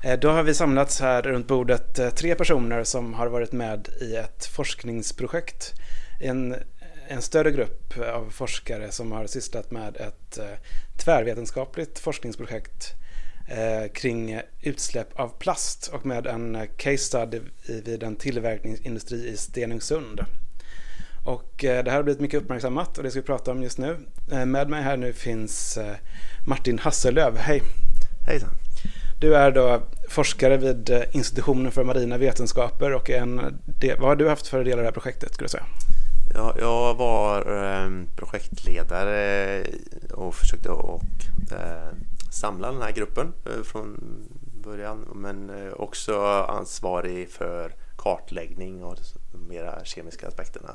Eh, 0.04 0.18
då 0.18 0.30
har 0.30 0.42
vi 0.42 0.54
samlats 0.54 1.00
här 1.00 1.22
runt 1.22 1.46
bordet 1.46 1.98
eh, 1.98 2.10
tre 2.10 2.34
personer 2.34 2.84
som 2.84 3.14
har 3.14 3.26
varit 3.26 3.52
med 3.52 3.88
i 4.00 4.16
ett 4.16 4.46
forskningsprojekt. 4.46 5.72
En, 6.20 6.56
en 7.08 7.22
större 7.22 7.50
grupp 7.50 7.98
av 8.14 8.30
forskare 8.30 8.92
som 8.92 9.12
har 9.12 9.26
sysslat 9.26 9.70
med 9.70 9.96
ett 9.96 10.38
eh, 10.38 10.44
tvärvetenskapligt 11.04 11.98
forskningsprojekt 11.98 12.94
kring 13.92 14.40
utsläpp 14.60 15.20
av 15.20 15.28
plast 15.38 15.90
och 15.92 16.06
med 16.06 16.26
en 16.26 16.68
case 16.76 16.98
study 16.98 17.40
vid 17.84 18.02
en 18.02 18.16
tillverkningsindustri 18.16 19.28
i 19.28 19.36
Stenungsund. 19.36 20.24
Och 21.24 21.64
eh, 21.64 21.84
det 21.84 21.90
här 21.90 21.96
har 21.96 22.02
blivit 22.02 22.20
mycket 22.20 22.42
uppmärksammat 22.42 22.98
och 22.98 23.04
det 23.04 23.10
ska 23.10 23.20
vi 23.20 23.26
prata 23.26 23.50
om 23.50 23.62
just 23.62 23.78
nu. 23.78 23.96
Eh, 24.32 24.46
med 24.46 24.68
mig 24.68 24.82
här 24.82 24.96
nu 24.96 25.12
finns 25.12 25.76
eh, 25.76 25.94
Martin 26.46 26.78
Hasselöv. 26.78 27.36
Hej! 27.36 27.62
Hejsan! 28.26 28.50
Du 29.20 29.34
är 29.34 29.50
då 29.50 29.82
forskare 30.10 30.56
vid 30.56 30.90
eh, 30.90 31.02
institutionen 31.12 31.72
för 31.72 31.84
marina 31.84 32.18
vetenskaper 32.18 32.92
och 32.92 33.10
en, 33.10 33.36
vad 33.98 34.08
har 34.08 34.16
du 34.16 34.28
haft 34.28 34.46
för 34.46 34.64
del 34.64 34.72
av 34.72 34.78
det 34.78 34.84
här 34.84 34.92
projektet? 34.92 35.34
Skulle 35.34 35.48
säga? 35.48 35.66
Ja, 36.34 36.54
jag 36.58 36.94
var 36.94 37.44
projektledare 38.16 39.62
och 40.12 40.34
försökte 40.34 40.68
och, 40.68 41.02
eh, 41.52 41.88
samla 42.34 42.72
den 42.72 42.82
här 42.82 42.92
gruppen 42.92 43.32
eh, 43.44 43.62
från 43.62 44.00
början 44.62 45.08
men 45.14 45.50
också 45.72 46.22
ansvarig 46.48 47.30
för 47.30 47.74
kartläggning 47.96 48.84
och 48.84 48.96
de 49.32 49.48
mera 49.48 49.84
kemiska 49.84 50.28
aspekterna 50.28 50.70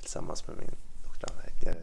tillsammans 0.00 0.46
med 0.46 0.56
min 0.56 0.74
doktorand 1.04 1.40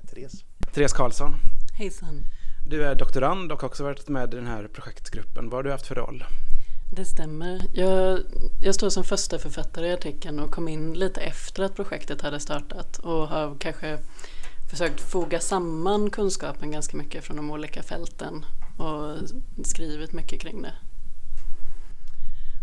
Therese. 0.10 0.44
Therese 0.74 0.94
Karlsson. 0.94 1.32
Hejsan. 1.78 2.26
Du 2.66 2.84
är 2.84 2.96
doktorand 2.96 3.52
och 3.52 3.62
har 3.62 3.70
också 3.70 3.84
varit 3.84 4.08
med 4.08 4.34
i 4.34 4.36
den 4.36 4.48
här 4.48 4.68
projektgruppen. 4.68 5.50
Vad 5.50 5.58
har 5.58 5.64
du 5.64 5.72
haft 5.72 5.88
för 5.88 5.96
roll? 5.96 6.24
Det 6.96 7.06
stämmer. 7.06 7.62
Jag, 7.74 8.20
jag 8.62 8.76
står 8.76 8.90
som 8.90 9.04
första 9.04 9.40
författare 9.40 9.88
i 9.88 9.94
artikeln 9.94 10.40
och 10.40 10.52
kom 10.52 10.68
in 10.68 10.94
lite 10.94 11.22
efter 11.22 11.64
att 11.64 11.76
projektet 11.76 12.22
hade 12.22 12.40
startat 12.40 13.00
och 13.00 13.28
har 13.28 13.56
kanske 13.60 14.00
försökt 14.70 15.02
foga 15.02 15.40
samman 15.40 16.10
kunskapen 16.10 16.72
ganska 16.72 16.98
mycket 16.98 17.24
från 17.24 17.38
de 17.38 17.52
olika 17.52 17.84
fälten 17.84 18.46
och 18.80 19.18
skrivit 19.66 20.14
mycket 20.14 20.42
kring 20.42 20.62
det. 20.62 20.74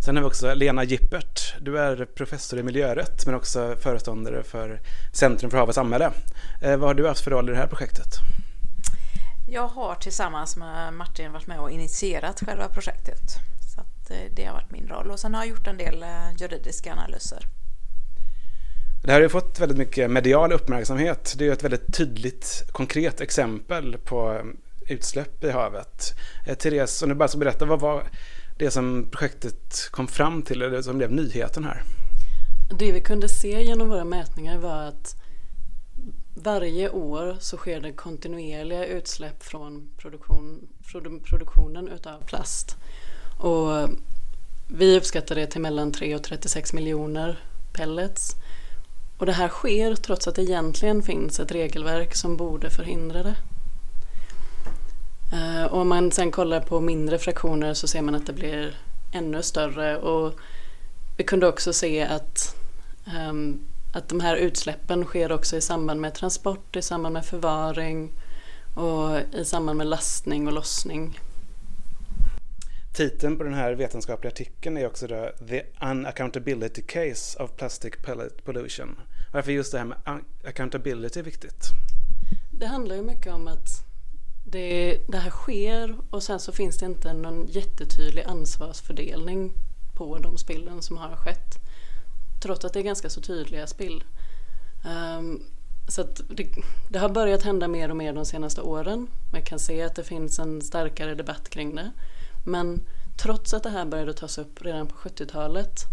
Sen 0.04 0.16
har 0.16 0.22
vi 0.22 0.28
också 0.28 0.54
Lena 0.54 0.84
Gippert. 0.84 1.54
Du 1.60 1.78
är 1.78 2.04
professor 2.04 2.58
i 2.58 2.62
miljörätt 2.62 3.26
men 3.26 3.34
också 3.34 3.76
föreståndare 3.80 4.42
för 4.42 4.80
Centrum 5.12 5.50
för 5.50 5.58
hav 5.58 5.68
och 5.68 5.74
samhälle. 5.74 6.10
Eh, 6.62 6.76
vad 6.76 6.88
har 6.88 6.94
du 6.94 7.08
haft 7.08 7.20
för 7.20 7.30
roll 7.30 7.48
i 7.48 7.52
det 7.52 7.58
här 7.58 7.66
projektet? 7.66 8.06
Jag 9.48 9.68
har 9.68 9.94
tillsammans 9.94 10.56
med 10.56 10.94
Martin 10.94 11.32
varit 11.32 11.46
med 11.46 11.60
och 11.60 11.70
initierat 11.70 12.42
själva 12.46 12.68
projektet. 12.68 13.30
Så 13.74 13.80
eh, 14.14 14.32
det 14.36 14.44
har 14.44 14.52
varit 14.52 14.70
min 14.70 14.88
roll 14.88 15.10
och 15.10 15.18
sen 15.18 15.34
har 15.34 15.42
jag 15.42 15.50
gjort 15.50 15.66
en 15.66 15.76
del 15.76 16.02
eh, 16.02 16.36
juridiska 16.38 16.92
analyser. 16.92 17.46
Det 19.04 19.12
här 19.12 19.18
har 19.18 19.22
ju 19.22 19.28
fått 19.28 19.60
väldigt 19.60 19.78
mycket 19.78 20.10
medial 20.10 20.52
uppmärksamhet. 20.52 21.34
Det 21.38 21.46
är 21.46 21.52
ett 21.52 21.64
väldigt 21.64 21.96
tydligt, 21.96 22.64
konkret 22.72 23.20
exempel 23.20 23.98
på 23.98 24.42
utsläpp 24.88 25.44
i 25.44 25.50
havet. 25.50 26.14
Eh, 26.46 26.54
Therese, 26.54 27.02
om 27.02 27.08
du 27.08 27.14
bara 27.14 27.28
ska 27.28 27.38
berätta, 27.38 27.64
vad 27.64 27.80
var 27.80 28.04
det 28.58 28.70
som 28.70 29.08
projektet 29.10 29.88
kom 29.90 30.08
fram 30.08 30.42
till, 30.42 30.62
eller 30.62 30.82
som 30.82 30.98
blev 30.98 31.12
nyheten 31.12 31.64
här? 31.64 31.82
Det 32.78 32.92
vi 32.92 33.00
kunde 33.00 33.28
se 33.28 33.62
genom 33.62 33.88
våra 33.88 34.04
mätningar 34.04 34.58
var 34.58 34.82
att 34.82 35.16
varje 36.34 36.90
år 36.90 37.36
så 37.40 37.56
sker 37.56 37.80
det 37.80 37.92
kontinuerliga 37.92 38.86
utsläpp 38.86 39.42
från 39.42 39.90
produktion, 39.96 40.68
produktionen 41.24 41.88
utav 41.88 42.20
plast. 42.26 42.76
Och 43.38 43.88
vi 44.68 44.96
uppskattar 44.96 45.34
det 45.34 45.46
till 45.46 45.60
mellan 45.60 45.92
3 45.92 46.14
och 46.14 46.22
36 46.22 46.72
miljoner 46.72 47.40
pellets. 47.72 48.34
Och 49.18 49.26
det 49.26 49.32
här 49.32 49.48
sker 49.48 49.94
trots 49.94 50.28
att 50.28 50.34
det 50.34 50.42
egentligen 50.42 51.02
finns 51.02 51.40
ett 51.40 51.52
regelverk 51.52 52.14
som 52.14 52.36
borde 52.36 52.70
förhindra 52.70 53.22
det. 53.22 53.34
Eh, 55.32 55.64
och 55.64 55.80
om 55.80 55.88
man 55.88 56.12
sen 56.12 56.30
kollar 56.30 56.60
på 56.60 56.80
mindre 56.80 57.18
fraktioner 57.18 57.74
så 57.74 57.88
ser 57.88 58.02
man 58.02 58.14
att 58.14 58.26
det 58.26 58.32
blir 58.32 58.74
ännu 59.12 59.42
större. 59.42 59.96
Och 59.96 60.34
vi 61.16 61.24
kunde 61.24 61.48
också 61.48 61.72
se 61.72 62.02
att 62.02 62.56
um, 63.28 63.66
att 63.96 64.08
de 64.08 64.20
här 64.20 64.36
utsläppen 64.36 65.04
sker 65.04 65.32
också 65.32 65.56
i 65.56 65.60
samband 65.60 66.00
med 66.00 66.14
transport, 66.14 66.76
i 66.76 66.82
samband 66.82 67.12
med 67.12 67.24
förvaring 67.24 68.12
och 68.74 69.20
i 69.40 69.44
samband 69.44 69.78
med 69.78 69.86
lastning 69.86 70.46
och 70.46 70.52
lossning. 70.52 71.20
Titeln 72.94 73.38
på 73.38 73.44
den 73.44 73.54
här 73.54 73.72
vetenskapliga 73.72 74.32
artikeln 74.32 74.76
är 74.76 74.86
också 74.86 75.06
då 75.06 75.30
The 75.48 75.62
Unaccountability 75.80 76.82
Case 76.82 77.42
of 77.42 77.50
Plastic 77.56 77.94
Pellet 78.04 78.44
Pollution. 78.44 78.98
Varför 79.32 79.52
just 79.52 79.72
det 79.72 79.78
här 79.78 79.84
med 79.84 79.98
accountability 80.44 81.20
är 81.20 81.24
viktigt? 81.24 81.64
Det 82.50 82.66
handlar 82.66 82.96
ju 82.96 83.02
mycket 83.02 83.34
om 83.34 83.48
att 83.48 83.85
det, 84.50 85.00
det 85.08 85.18
här 85.18 85.30
sker 85.30 85.96
och 86.10 86.22
sen 86.22 86.40
så 86.40 86.52
finns 86.52 86.78
det 86.78 86.86
inte 86.86 87.12
någon 87.12 87.46
jättetydlig 87.46 88.22
ansvarsfördelning 88.22 89.52
på 89.94 90.18
de 90.18 90.38
spillen 90.38 90.82
som 90.82 90.96
har 90.96 91.16
skett 91.16 91.58
trots 92.42 92.64
att 92.64 92.72
det 92.72 92.78
är 92.78 92.82
ganska 92.84 93.10
så 93.10 93.20
tydliga 93.20 93.66
spill. 93.66 94.04
Um, 95.18 95.42
så 95.88 96.02
det, 96.28 96.48
det, 96.90 96.98
har 96.98 97.08
börjat 97.08 97.42
hända 97.42 97.68
mer 97.68 97.90
och 97.90 97.96
mer 97.96 98.12
de 98.12 98.24
senaste 98.24 98.60
åren. 98.60 99.06
Man 99.32 99.42
kan 99.42 99.58
se 99.58 99.82
att 99.82 99.94
det 99.94 100.04
finns 100.04 100.38
en 100.38 100.62
starkare 100.62 101.14
debatt 101.14 101.48
kring 101.48 101.74
det. 101.74 101.90
Men 102.44 102.86
trots 103.18 103.54
att 103.54 103.62
det 103.62 103.70
här 103.70 103.84
började 103.84 104.14
tas 104.14 104.38
upp 104.38 104.62
redan 104.62 104.86
på 104.86 104.94
70-talet 104.94 105.84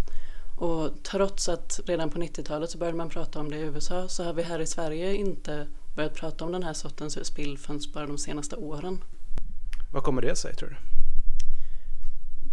och 0.59 0.89
trots 1.03 1.49
att 1.49 1.79
redan 1.85 2.09
på 2.09 2.19
90-talet 2.19 2.69
så 2.69 2.77
började 2.77 2.97
man 2.97 3.09
prata 3.09 3.39
om 3.39 3.49
det 3.49 3.57
i 3.57 3.61
USA 3.61 4.07
så 4.07 4.23
har 4.23 4.33
vi 4.33 4.43
här 4.43 4.59
i 4.59 4.67
Sverige 4.67 5.15
inte 5.15 5.67
börjat 5.95 6.13
prata 6.13 6.45
om 6.45 6.51
den 6.51 6.63
här 6.63 6.73
sortens 6.73 7.25
spill 7.25 7.57
förrän 7.57 7.79
bara 7.93 8.05
de 8.05 8.17
senaste 8.17 8.55
åren. 8.55 9.03
Vad 9.93 10.03
kommer 10.03 10.21
det 10.21 10.35
sig 10.35 10.55
tror 10.55 10.69
du? 10.69 10.75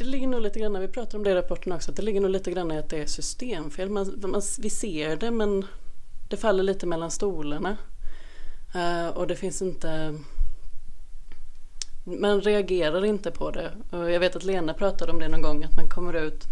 det 0.01 0.07
ligger 0.07 0.27
nog 0.27 0.43
lite 0.43 0.61
grann, 0.61 0.81
vi 0.81 0.89
pratar 0.89 1.19
om 1.19 1.25
det 1.25 1.31
i 1.31 1.35
rapporten 1.35 1.73
också, 1.73 1.91
att 1.91 1.97
det 1.97 2.03
ligger 2.03 2.21
nog 2.21 2.31
lite 2.31 2.51
grann 2.51 2.73
i 2.73 2.79
att 2.79 2.89
det 2.89 2.99
är 2.99 3.07
systemfel. 3.07 3.91
Man, 3.91 4.15
man, 4.23 4.43
vi 4.59 4.71
ser 4.71 5.17
det 5.17 5.31
men 5.31 5.67
det 6.29 6.37
faller 6.37 6.63
lite 6.63 6.87
mellan 6.87 7.11
stolarna. 7.11 7.77
Uh, 8.75 9.09
och 9.09 9.27
det 9.27 9.37
finns 9.37 9.63
inte... 9.63 10.19
Man 12.05 12.41
reagerar 12.41 13.05
inte 13.05 13.31
på 13.31 13.51
det. 13.51 13.73
Och 13.91 14.11
jag 14.11 14.21
vet 14.21 14.37
att 14.37 14.45
Lena 14.45 14.75
pratade 14.75 15.13
om 15.13 15.19
det 15.19 15.29
någon 15.29 15.43
gång, 15.43 15.65
att 15.65 15.77
man 15.77 15.89
kommer 15.89 16.13
ut 16.13 16.45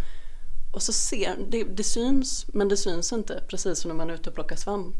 och 0.73 0.83
så 0.83 0.93
ser, 0.93 1.37
det, 1.49 1.65
det 1.65 1.85
syns 1.85 2.47
men 2.49 2.69
det 2.69 2.77
syns 2.77 3.13
inte, 3.13 3.43
precis 3.49 3.79
som 3.79 3.89
när 3.89 3.97
man 3.97 4.11
är 4.11 4.15
ute 4.15 4.29
och 4.29 4.35
plockar 4.35 4.57
svamp. 4.57 4.97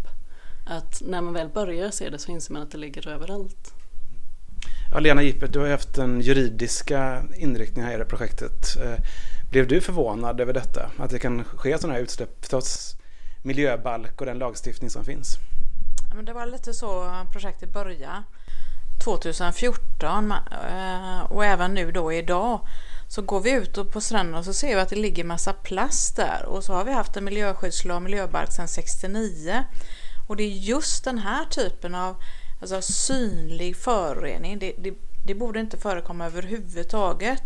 Att 0.69 1.03
när 1.05 1.21
man 1.21 1.35
väl 1.35 1.49
börjar 1.49 1.91
se 1.91 2.11
det 2.11 2.19
så 2.19 2.33
inser 2.33 2.53
man 2.53 2.63
att 2.63 2.71
det 2.71 2.79
ligger 2.79 3.09
överallt. 3.09 3.75
Ja, 4.93 4.99
Lena 4.99 5.23
Gippert, 5.23 5.53
du 5.53 5.59
har 5.59 5.69
haft 5.69 5.95
den 5.95 6.21
juridiska 6.21 7.23
inriktningen 7.37 7.89
här 7.89 7.95
i 7.95 7.99
det 7.99 8.05
projektet. 8.05 8.77
Eh, 8.77 9.05
blev 9.51 9.69
du 9.69 9.81
förvånad 9.81 10.41
över 10.41 10.53
detta? 10.53 10.91
Att 10.97 11.11
det 11.11 11.19
kan 11.19 11.45
ske 11.45 11.79
sådana 11.79 11.95
här 11.95 12.03
utsläpp 12.03 12.43
trots 12.43 12.97
miljöbalk 13.43 14.21
och 14.21 14.27
den 14.27 14.39
lagstiftning 14.39 14.91
som 14.91 15.05
finns? 15.05 15.37
det 16.23 16.33
var 16.33 16.47
lite 16.47 16.75
så 16.75 17.11
projektet 17.33 17.73
började. 17.73 18.23
2014 19.05 20.33
eh, 20.33 21.21
och 21.31 21.45
även 21.45 21.75
nu 21.75 21.93
då 21.93 22.13
idag 22.13 22.61
så 23.09 23.23
går 23.23 23.41
vi 23.41 23.51
ut 23.51 23.93
på 23.93 24.01
stranden 24.01 24.35
och 24.35 24.45
så 24.45 24.53
ser 24.53 24.75
vi 24.75 24.81
att 24.81 24.89
det 24.89 24.97
ligger 24.97 25.25
massa 25.25 25.53
plast 25.53 26.17
där 26.17 26.45
och 26.47 26.65
så 26.65 26.73
har 26.73 26.85
vi 26.85 26.93
haft 26.93 27.17
en 27.17 27.25
miljöskyddslag 27.25 27.97
och 27.97 28.03
miljöbalk 28.03 28.53
sedan 28.53 28.69
69 28.69 29.65
och 30.29 30.37
det 30.37 30.43
är 30.43 30.49
just 30.49 31.05
den 31.05 31.19
här 31.19 31.45
typen 31.45 31.95
av 31.95 32.17
Alltså 32.61 32.83
synlig 32.83 33.77
förorening, 33.77 34.59
det, 34.59 34.75
det, 34.79 34.95
det 35.27 35.35
borde 35.35 35.61
inte 35.61 35.77
förekomma 35.77 36.27
överhuvudtaget. 36.27 37.43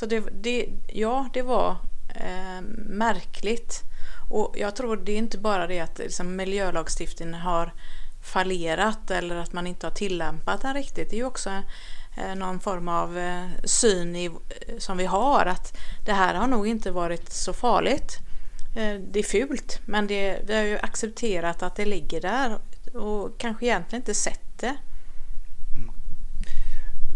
Så 0.00 0.06
det, 0.06 0.20
det, 0.32 0.68
ja, 0.86 1.28
det 1.32 1.42
var 1.42 1.70
eh, 2.14 2.60
märkligt. 2.86 3.80
Och 4.30 4.54
jag 4.58 4.76
tror 4.76 4.96
det 4.96 5.12
är 5.12 5.16
inte 5.16 5.38
bara 5.38 5.66
det 5.66 5.80
att 5.80 5.98
liksom, 5.98 6.36
miljölagstiftningen 6.36 7.34
har 7.34 7.74
fallerat 8.22 9.10
eller 9.10 9.36
att 9.36 9.52
man 9.52 9.66
inte 9.66 9.86
har 9.86 9.92
tillämpat 9.92 10.62
den 10.62 10.74
riktigt. 10.74 11.10
Det 11.10 11.16
är 11.16 11.18
ju 11.18 11.24
också 11.24 11.50
eh, 12.16 12.34
någon 12.34 12.60
form 12.60 12.88
av 12.88 13.18
eh, 13.18 13.46
syn 13.64 14.16
i, 14.16 14.30
som 14.78 14.96
vi 14.96 15.06
har 15.06 15.46
att 15.46 15.76
det 16.04 16.12
här 16.12 16.34
har 16.34 16.46
nog 16.46 16.66
inte 16.66 16.90
varit 16.90 17.32
så 17.32 17.52
farligt. 17.52 18.18
Eh, 18.74 19.00
det 19.10 19.18
är 19.18 19.22
fult 19.22 19.80
men 19.84 20.06
det, 20.06 20.38
vi 20.46 20.56
har 20.56 20.62
ju 20.62 20.78
accepterat 20.78 21.62
att 21.62 21.76
det 21.76 21.84
ligger 21.84 22.20
där 22.20 22.58
och 22.94 23.38
kanske 23.38 23.66
egentligen 23.66 24.00
inte 24.00 24.14
sett 24.14 24.58
det. 24.58 24.76
Mm. 25.76 25.90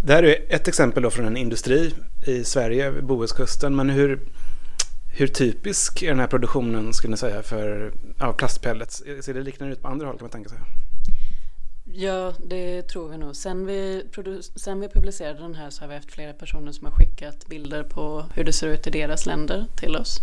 Det 0.05 0.13
här 0.13 0.23
är 0.23 0.37
ett 0.49 0.69
exempel 0.69 1.03
då 1.03 1.11
från 1.11 1.27
en 1.27 1.37
industri 1.37 1.95
i 2.27 2.45
Sverige, 2.45 3.03
Bohuskusten. 3.03 3.77
Men 3.77 3.91
hur, 3.91 4.21
hur 5.17 5.27
typisk 5.27 6.03
är 6.03 6.09
den 6.09 6.21
här 6.21 6.27
produktionen 6.27 6.93
skulle 6.93 7.11
ni 7.11 7.17
säga 7.17 7.43
för 7.43 7.93
ja, 8.19 8.33
plastpellets? 8.33 9.03
Ser 9.21 9.35
det 9.35 9.43
liknande 9.43 9.75
ut 9.75 9.83
på 9.83 9.89
andra 9.89 10.07
håll 10.07 10.17
kan 10.17 10.25
man 10.25 10.31
tänka 10.31 10.49
sig? 10.49 10.59
Ja, 11.85 12.33
det 12.47 12.83
tror 12.83 13.09
vi 13.09 13.19
nog. 13.19 13.37
Sen 13.37 13.67
vi, 13.67 14.05
sen 14.57 14.81
vi 14.81 14.89
publicerade 14.89 15.41
den 15.41 15.55
här 15.55 15.71
så 15.71 15.83
har 15.83 15.89
vi 15.89 15.95
haft 15.95 16.13
flera 16.13 16.33
personer 16.33 16.73
som 16.73 16.87
har 16.87 16.93
skickat 16.93 17.47
bilder 17.47 17.83
på 17.83 18.25
hur 18.35 18.45
det 18.45 18.53
ser 18.53 18.69
ut 18.69 18.87
i 18.87 18.91
deras 18.91 19.27
länder 19.27 19.67
till 19.77 19.97
oss. 19.97 20.21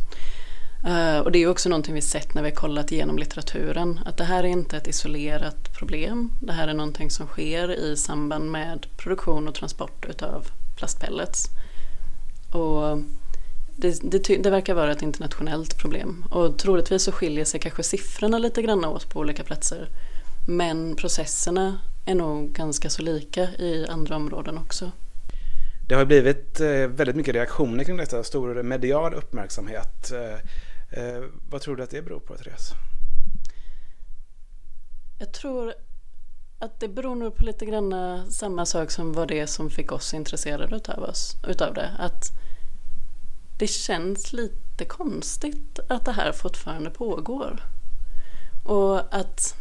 Eh, 0.85 1.19
och 1.19 1.31
det 1.31 1.43
är 1.43 1.47
också 1.47 1.69
någonting 1.69 1.93
vi 1.93 2.01
sett 2.01 2.33
när 2.33 2.43
vi 2.43 2.51
kollat 2.51 2.91
igenom 2.91 3.17
litteraturen, 3.17 3.99
att 4.05 4.17
det 4.17 4.23
här 4.23 4.43
är 4.43 4.47
inte 4.47 4.77
ett 4.77 4.87
isolerat 4.87 5.73
problem. 5.73 6.31
Det 6.41 6.53
här 6.53 6.67
är 6.67 6.73
någonting 6.73 7.09
som 7.09 7.27
sker 7.27 7.71
i 7.71 7.97
samband 7.97 8.51
med 8.51 8.87
produktion 8.97 9.47
och 9.47 9.55
transport 9.55 10.05
utav 10.09 10.47
plastpellets. 10.77 11.45
Och 12.51 12.97
det, 13.75 13.99
det, 14.11 14.37
det, 14.43 14.49
verkar 14.49 14.73
vara 14.73 14.91
ett 14.91 15.01
internationellt 15.01 15.77
problem 15.77 16.25
och 16.29 16.57
troligtvis 16.57 17.03
så 17.03 17.11
skiljer 17.11 17.45
sig 17.45 17.59
kanske 17.59 17.83
siffrorna 17.83 18.37
lite 18.37 18.61
grann 18.61 18.85
åt 18.85 19.09
på 19.09 19.19
olika 19.19 19.43
platser. 19.43 19.89
Men 20.47 20.95
processerna 20.95 21.79
är 22.05 22.15
nog 22.15 22.51
ganska 22.51 22.89
så 22.89 23.01
lika 23.01 23.41
i 23.41 23.87
andra 23.89 24.15
områden 24.15 24.57
också. 24.57 24.91
Det 25.87 25.95
har 25.95 26.05
blivit 26.05 26.59
eh, 26.59 26.67
väldigt 26.67 27.15
mycket 27.15 27.35
reaktioner 27.35 27.83
kring 27.83 27.97
detta, 27.97 28.23
stor 28.23 28.63
medial 28.63 29.13
uppmärksamhet. 29.13 30.11
Eh, 30.11 30.39
Eh, 30.91 31.23
vad 31.49 31.61
tror 31.61 31.75
du 31.75 31.83
att 31.83 31.89
det 31.89 32.01
beror 32.01 32.19
på, 32.19 32.35
Therese? 32.35 32.73
Jag 35.19 35.31
tror 35.31 35.73
att 36.59 36.79
det 36.79 36.87
beror 36.87 37.15
nog 37.15 37.35
på 37.35 37.45
lite 37.45 37.65
grann 37.65 37.93
eh, 37.93 38.27
samma 38.29 38.65
sak 38.65 38.91
som 38.91 39.13
var 39.13 39.25
det 39.25 39.47
som 39.47 39.69
fick 39.69 39.91
oss 39.91 40.13
intresserade 40.13 40.75
utav, 40.75 41.03
oss, 41.03 41.35
utav 41.47 41.73
det. 41.73 41.89
Att 41.99 42.31
det 43.57 43.67
känns 43.67 44.33
lite 44.33 44.85
konstigt 44.85 45.79
att 45.89 46.05
det 46.05 46.11
här 46.11 46.31
fortfarande 46.31 46.89
pågår. 46.89 47.63
Och 48.65 49.15
att 49.15 49.55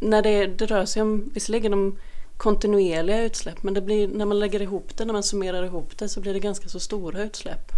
när 0.00 0.22
det, 0.22 0.46
det 0.46 0.66
rör 0.66 0.84
sig 0.84 1.02
om, 1.02 1.30
visserligen 1.34 1.72
om 1.72 1.98
kontinuerliga 2.36 3.22
utsläpp 3.22 3.62
men 3.62 3.74
det 3.74 3.80
blir, 3.80 4.08
när 4.08 4.26
man 4.26 4.38
lägger 4.38 4.62
ihop 4.62 4.96
det, 4.96 5.04
när 5.04 5.12
man 5.12 5.22
summerar 5.22 5.64
ihop 5.64 5.98
det 5.98 6.08
så 6.08 6.20
blir 6.20 6.34
det 6.34 6.40
ganska 6.40 6.68
så 6.68 6.80
stora 6.80 7.22
utsläpp. 7.22 7.72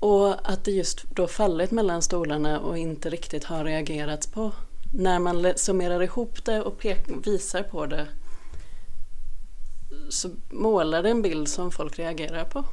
Och 0.00 0.50
att 0.50 0.64
det 0.64 0.70
just 0.70 1.04
då 1.14 1.26
fallit 1.26 1.70
mellan 1.70 2.02
stolarna 2.02 2.60
och 2.60 2.78
inte 2.78 3.10
riktigt 3.10 3.44
har 3.44 3.64
reagerats 3.64 4.26
på. 4.26 4.52
När 4.92 5.18
man 5.18 5.52
summerar 5.56 6.02
ihop 6.02 6.44
det 6.44 6.60
och 6.60 6.86
visar 7.24 7.62
på 7.62 7.86
det 7.86 8.06
så 10.08 10.30
målar 10.50 11.02
det 11.02 11.10
en 11.10 11.22
bild 11.22 11.48
som 11.48 11.70
folk 11.70 11.98
reagerar 11.98 12.44
på. 12.44 12.64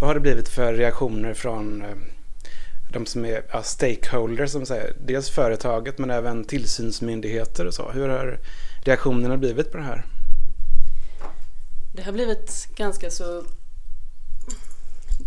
Vad 0.00 0.08
har 0.08 0.14
det 0.14 0.20
blivit 0.20 0.48
för 0.48 0.74
reaktioner 0.74 1.34
från 1.34 1.82
eh, 1.82 1.96
de 2.92 3.06
som 3.06 3.24
är 3.24 3.42
ja, 3.52 3.62
stakeholders, 3.62 4.50
som 4.50 4.66
säger, 4.66 4.96
dels 5.06 5.30
företaget 5.30 5.98
men 5.98 6.10
även 6.10 6.44
tillsynsmyndigheter 6.44 7.66
och 7.66 7.74
så. 7.74 7.90
Hur 7.90 8.08
har 8.08 8.38
reaktionerna 8.84 9.36
blivit 9.36 9.72
på 9.72 9.78
det 9.78 9.84
här? 9.84 10.06
Det 11.94 12.02
har 12.02 12.12
blivit 12.12 12.68
ganska 12.76 13.10
så... 13.10 13.44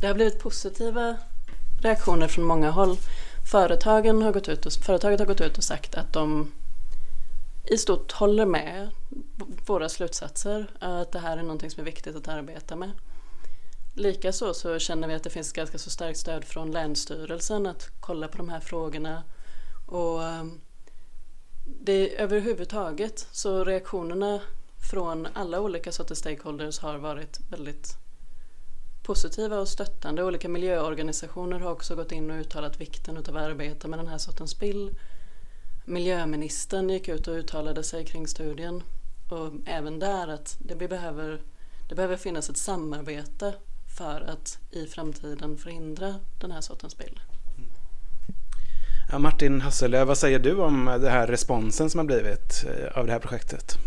Det 0.01 0.07
har 0.07 0.13
blivit 0.13 0.39
positiva 0.39 1.17
reaktioner 1.81 2.27
från 2.27 2.45
många 2.45 2.71
håll. 2.71 2.97
Företagen 3.51 4.21
har 4.21 4.31
gått 4.31 4.49
ut 4.49 4.65
och, 4.65 4.73
företaget 4.73 5.19
har 5.19 5.27
gått 5.27 5.41
ut 5.41 5.57
och 5.57 5.63
sagt 5.63 5.95
att 5.95 6.13
de 6.13 6.51
i 7.65 7.77
stort 7.77 8.11
håller 8.11 8.45
med 8.45 8.89
våra 9.65 9.89
slutsatser. 9.89 10.71
Att 10.79 11.11
det 11.11 11.19
här 11.19 11.37
är 11.37 11.41
någonting 11.41 11.69
som 11.69 11.81
är 11.81 11.85
viktigt 11.85 12.15
att 12.15 12.27
arbeta 12.27 12.75
med. 12.75 12.91
Likaså 13.95 14.53
så 14.53 14.79
känner 14.79 15.07
vi 15.07 15.13
att 15.13 15.23
det 15.23 15.29
finns 15.29 15.51
ganska 15.51 15.77
så 15.77 15.89
starkt 15.89 16.19
stöd 16.19 16.45
från 16.45 16.71
Länsstyrelsen 16.71 17.67
att 17.67 17.89
kolla 17.99 18.27
på 18.27 18.37
de 18.37 18.49
här 18.49 18.59
frågorna. 18.59 19.23
Och 19.87 20.23
ehm, 20.23 20.59
det 21.65 22.21
överhuvudtaget 22.21 23.27
så 23.31 23.63
reaktionerna 23.63 24.39
från 24.91 25.27
alla 25.33 25.59
olika 25.59 25.91
sorters 25.91 26.17
stakeholders 26.17 26.79
har 26.79 26.97
varit 26.97 27.39
väldigt 27.49 28.00
positiva 29.11 29.59
och 29.59 29.67
stöttande. 29.67 30.23
Olika 30.23 30.49
miljöorganisationer 30.49 31.59
har 31.59 31.71
också 31.71 31.95
gått 31.95 32.11
in 32.11 32.31
och 32.31 32.39
uttalat 32.39 32.81
vikten 32.81 33.17
av 33.17 33.23
att 33.23 33.43
arbeta 33.43 33.87
med 33.87 33.99
den 33.99 34.07
här 34.07 34.17
sortens 34.17 34.51
spill. 34.51 34.91
Miljöministern 35.85 36.89
gick 36.89 37.07
ut 37.07 37.27
och 37.27 37.33
uttalade 37.33 37.83
sig 37.83 38.05
kring 38.05 38.27
studien 38.27 38.83
och 39.29 39.51
även 39.65 39.99
där 39.99 40.27
att 40.27 40.57
det 40.59 40.75
behöver, 40.75 41.41
det 41.89 41.95
behöver 41.95 42.17
finnas 42.17 42.49
ett 42.49 42.57
samarbete 42.57 43.53
för 43.97 44.21
att 44.21 44.59
i 44.71 44.85
framtiden 44.85 45.57
förhindra 45.57 46.15
den 46.41 46.51
här 46.51 46.61
sortens 46.61 46.93
spill. 46.93 47.19
Ja, 49.11 49.19
Martin 49.19 49.61
Hasselöv, 49.61 50.07
vad 50.07 50.17
säger 50.17 50.39
du 50.39 50.55
om 50.55 50.85
den 50.85 51.11
här 51.11 51.27
responsen 51.27 51.89
som 51.89 51.97
har 51.97 52.05
blivit 52.05 52.65
eh, 52.67 52.97
av 52.97 53.05
det 53.05 53.11
här 53.11 53.19
projektet? 53.19 53.77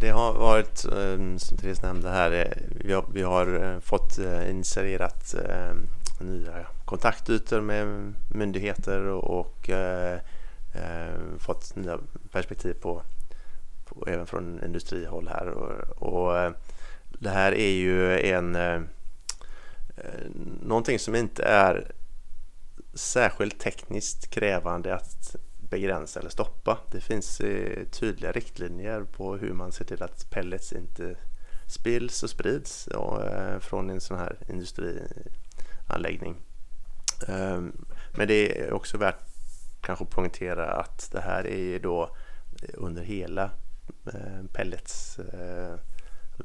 Det 0.00 0.10
har 0.10 0.32
varit, 0.32 0.84
eh, 0.84 1.36
som 1.38 1.58
Therese 1.58 1.82
nämnde 1.82 2.10
här, 2.10 2.32
eh, 2.32 2.62
vi 2.84 2.92
har, 2.92 3.04
vi 3.12 3.22
har 3.22 3.64
eh, 3.64 3.80
fått 3.80 4.18
initierat 4.50 5.34
nya 6.20 6.66
kontaktytor 6.84 7.60
med 7.60 8.14
myndigheter 8.34 9.00
och, 9.00 9.38
och 9.38 9.70
fått 11.38 11.76
nya 11.76 11.98
perspektiv 12.32 12.74
på, 12.74 13.02
på, 13.84 14.06
även 14.08 14.26
från 14.26 14.64
industrihåll 14.64 15.28
här. 15.28 15.48
Och, 15.48 16.02
och 16.02 16.52
det 17.18 17.30
här 17.30 17.52
är 17.52 17.70
ju 17.70 18.20
en 18.20 18.56
någonting 20.62 20.98
som 20.98 21.14
inte 21.14 21.42
är 21.42 21.92
särskilt 22.94 23.60
tekniskt 23.60 24.30
krävande 24.30 24.94
att 24.94 25.36
begränsa 25.76 26.20
eller 26.20 26.30
stoppa. 26.30 26.78
Det 26.90 27.00
finns 27.00 27.40
eh, 27.40 27.84
tydliga 27.84 28.32
riktlinjer 28.32 29.02
på 29.02 29.36
hur 29.36 29.52
man 29.52 29.72
ser 29.72 29.84
till 29.84 30.02
att 30.02 30.30
pellets 30.30 30.72
inte 30.72 31.16
spills 31.66 32.22
och 32.22 32.30
sprids 32.30 32.88
eh, 32.88 33.58
från 33.58 33.90
en 33.90 34.00
sån 34.00 34.18
här 34.18 34.36
industrianläggning. 34.48 36.36
Ehm, 37.28 37.72
men 38.16 38.28
det 38.28 38.60
är 38.60 38.72
också 38.72 38.98
värt 38.98 39.18
kanske 39.80 40.04
att 40.04 40.10
poängtera 40.10 40.72
att 40.72 41.10
det 41.12 41.20
här 41.20 41.46
är 41.46 41.78
då 41.78 42.02
eh, 42.62 42.68
under 42.74 43.02
hela 43.02 43.50
eh, 44.06 44.44
pellets 44.52 45.18
eh, 45.18 45.74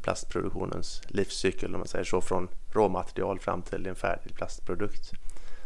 plastproduktionens 0.02 1.02
livscykel 1.08 1.74
om 1.76 1.80
man 1.80 1.88
säger 1.88 2.06
så 2.06 2.22
från 2.22 2.50
råmaterial 2.74 3.40
fram 3.40 3.62
till 3.62 3.88
en 3.88 3.96
färdig 3.96 4.36
plastprodukt. 4.36 5.12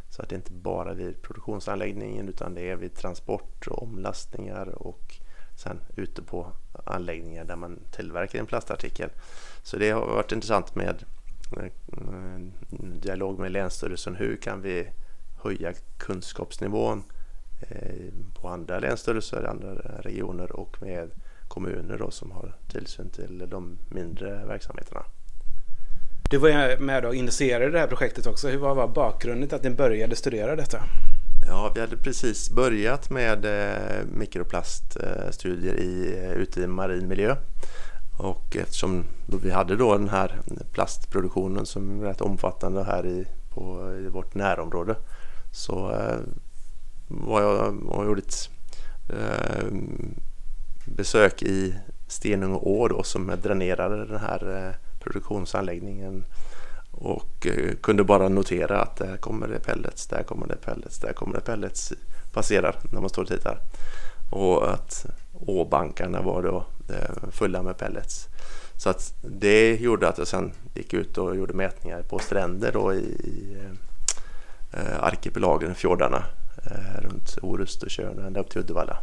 Så 0.09 0.21
att 0.21 0.29
det 0.29 0.35
inte 0.35 0.51
bara 0.51 0.91
är 0.91 0.95
vid 0.95 1.21
produktionsanläggningen 1.21 2.29
utan 2.29 2.53
det 2.53 2.69
är 2.69 2.75
vid 2.75 2.95
transport 2.95 3.67
och 3.67 3.83
omlastningar 3.83 4.67
och 4.67 5.15
sen 5.55 5.79
ute 5.95 6.21
på 6.21 6.47
anläggningar 6.83 7.45
där 7.45 7.55
man 7.55 7.79
tillverkar 7.91 8.39
en 8.39 8.45
plastartikel. 8.45 9.09
Så 9.63 9.77
det 9.77 9.91
har 9.91 10.05
varit 10.05 10.31
intressant 10.31 10.75
med 10.75 11.05
eh, 11.57 11.69
dialog 13.01 13.39
med 13.39 13.51
Länsstyrelsen. 13.51 14.15
Hur 14.15 14.35
kan 14.35 14.61
vi 14.61 14.87
höja 15.43 15.73
kunskapsnivån 15.97 17.03
eh, 17.69 18.13
på 18.41 18.47
andra 18.47 18.79
länsstyrelser, 18.79 19.43
andra 19.43 19.73
regioner 20.01 20.51
och 20.51 20.81
med 20.81 21.11
kommuner 21.47 21.97
då, 21.97 22.11
som 22.11 22.31
har 22.31 22.55
tillsyn 22.67 23.09
till 23.09 23.49
de 23.49 23.77
mindre 23.89 24.45
verksamheterna. 24.45 25.05
Du 26.35 26.39
var 26.39 26.77
med 26.77 27.05
och 27.05 27.15
initierade 27.15 27.71
det 27.71 27.79
här 27.79 27.87
projektet 27.87 28.27
också. 28.27 28.47
Hur 28.47 28.57
var 28.57 28.87
bakgrunden 28.87 29.49
till 29.49 29.55
att 29.55 29.63
ni 29.63 29.69
började 29.69 30.15
studera 30.15 30.55
detta? 30.55 30.77
Ja, 31.47 31.71
vi 31.75 31.81
hade 31.81 31.97
precis 31.97 32.49
börjat 32.49 33.09
med 33.09 33.45
eh, 33.45 34.05
mikroplaststudier 34.17 35.73
eh, 35.73 35.79
i, 35.79 36.23
eh, 36.23 36.31
ute 36.31 36.61
i 36.61 36.67
marin 36.67 37.07
miljö. 37.07 37.35
Och 38.19 38.57
eftersom 38.57 39.03
vi 39.43 39.51
hade 39.51 39.75
då 39.75 39.97
den 39.97 40.09
här 40.09 40.39
plastproduktionen 40.71 41.65
som 41.65 42.01
är 42.01 42.05
rätt 42.05 42.21
omfattande 42.21 42.83
här 42.83 43.05
i, 43.05 43.27
på, 43.49 43.95
i 44.05 44.09
vårt 44.09 44.35
närområde 44.35 44.95
så 45.51 45.91
eh, 45.91 46.17
var 47.07 47.41
jag 47.41 47.85
och 47.85 48.05
gjorde 48.05 48.21
ett 48.21 48.49
eh, 49.09 49.65
besök 50.85 51.43
i 51.43 51.75
Stenung 52.07 52.55
å 52.55 52.87
då, 52.87 53.03
som 53.03 53.31
dränerade 53.43 54.05
den 54.05 54.19
här 54.19 54.67
eh, 54.67 54.75
produktionsanläggningen 55.05 56.25
och 56.91 57.47
eh, 57.47 57.75
kunde 57.81 58.03
bara 58.03 58.29
notera 58.29 58.81
att 58.81 58.97
där 58.97 59.17
kommer 59.17 59.47
det 59.47 59.59
pellets, 59.59 60.07
där 60.07 60.23
kommer 60.23 60.47
det 60.47 60.55
pellets, 60.55 60.99
där 60.99 61.13
kommer 61.13 61.33
det 61.35 61.41
pellets 61.41 61.93
passerar 62.33 62.75
när 62.91 63.01
man 63.01 63.09
står 63.09 63.21
och 63.21 63.27
tittar. 63.27 63.59
Och 64.31 64.73
att 64.73 65.05
åbankarna 65.33 66.21
var 66.21 66.43
då 66.43 66.65
eh, 66.93 67.29
fulla 67.31 67.61
med 67.63 67.77
pellets. 67.77 68.27
Så 68.77 68.89
att 68.89 69.13
det 69.21 69.75
gjorde 69.75 70.07
att 70.07 70.17
jag 70.17 70.27
sen 70.27 70.51
gick 70.73 70.93
ut 70.93 71.17
och 71.17 71.35
gjorde 71.35 71.53
mätningar 71.53 72.01
på 72.01 72.19
stränder 72.19 72.71
då 72.71 72.93
i, 72.93 72.97
i 72.97 73.57
eh, 74.73 75.03
arkipelagen, 75.03 75.75
fjordarna 75.75 76.23
runt 77.01 77.37
Orust 77.41 77.83
och 77.83 77.89
Tjörn 77.89 78.19
ända 78.19 78.39
upp 78.39 78.49
till 78.49 78.61
Uddevalla 78.61 78.97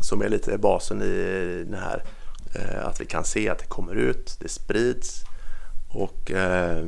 som 0.00 0.22
är 0.22 0.28
lite 0.28 0.58
basen 0.58 1.02
i 1.02 1.64
den 1.64 1.80
här 1.80 1.96
eh, 1.96 2.23
Eh, 2.54 2.86
att 2.86 3.00
vi 3.00 3.04
kan 3.04 3.24
se 3.24 3.48
att 3.48 3.58
det 3.58 3.66
kommer 3.66 3.94
ut, 3.94 4.36
det 4.40 4.48
sprids 4.48 5.24
och 5.88 6.30
eh, 6.30 6.86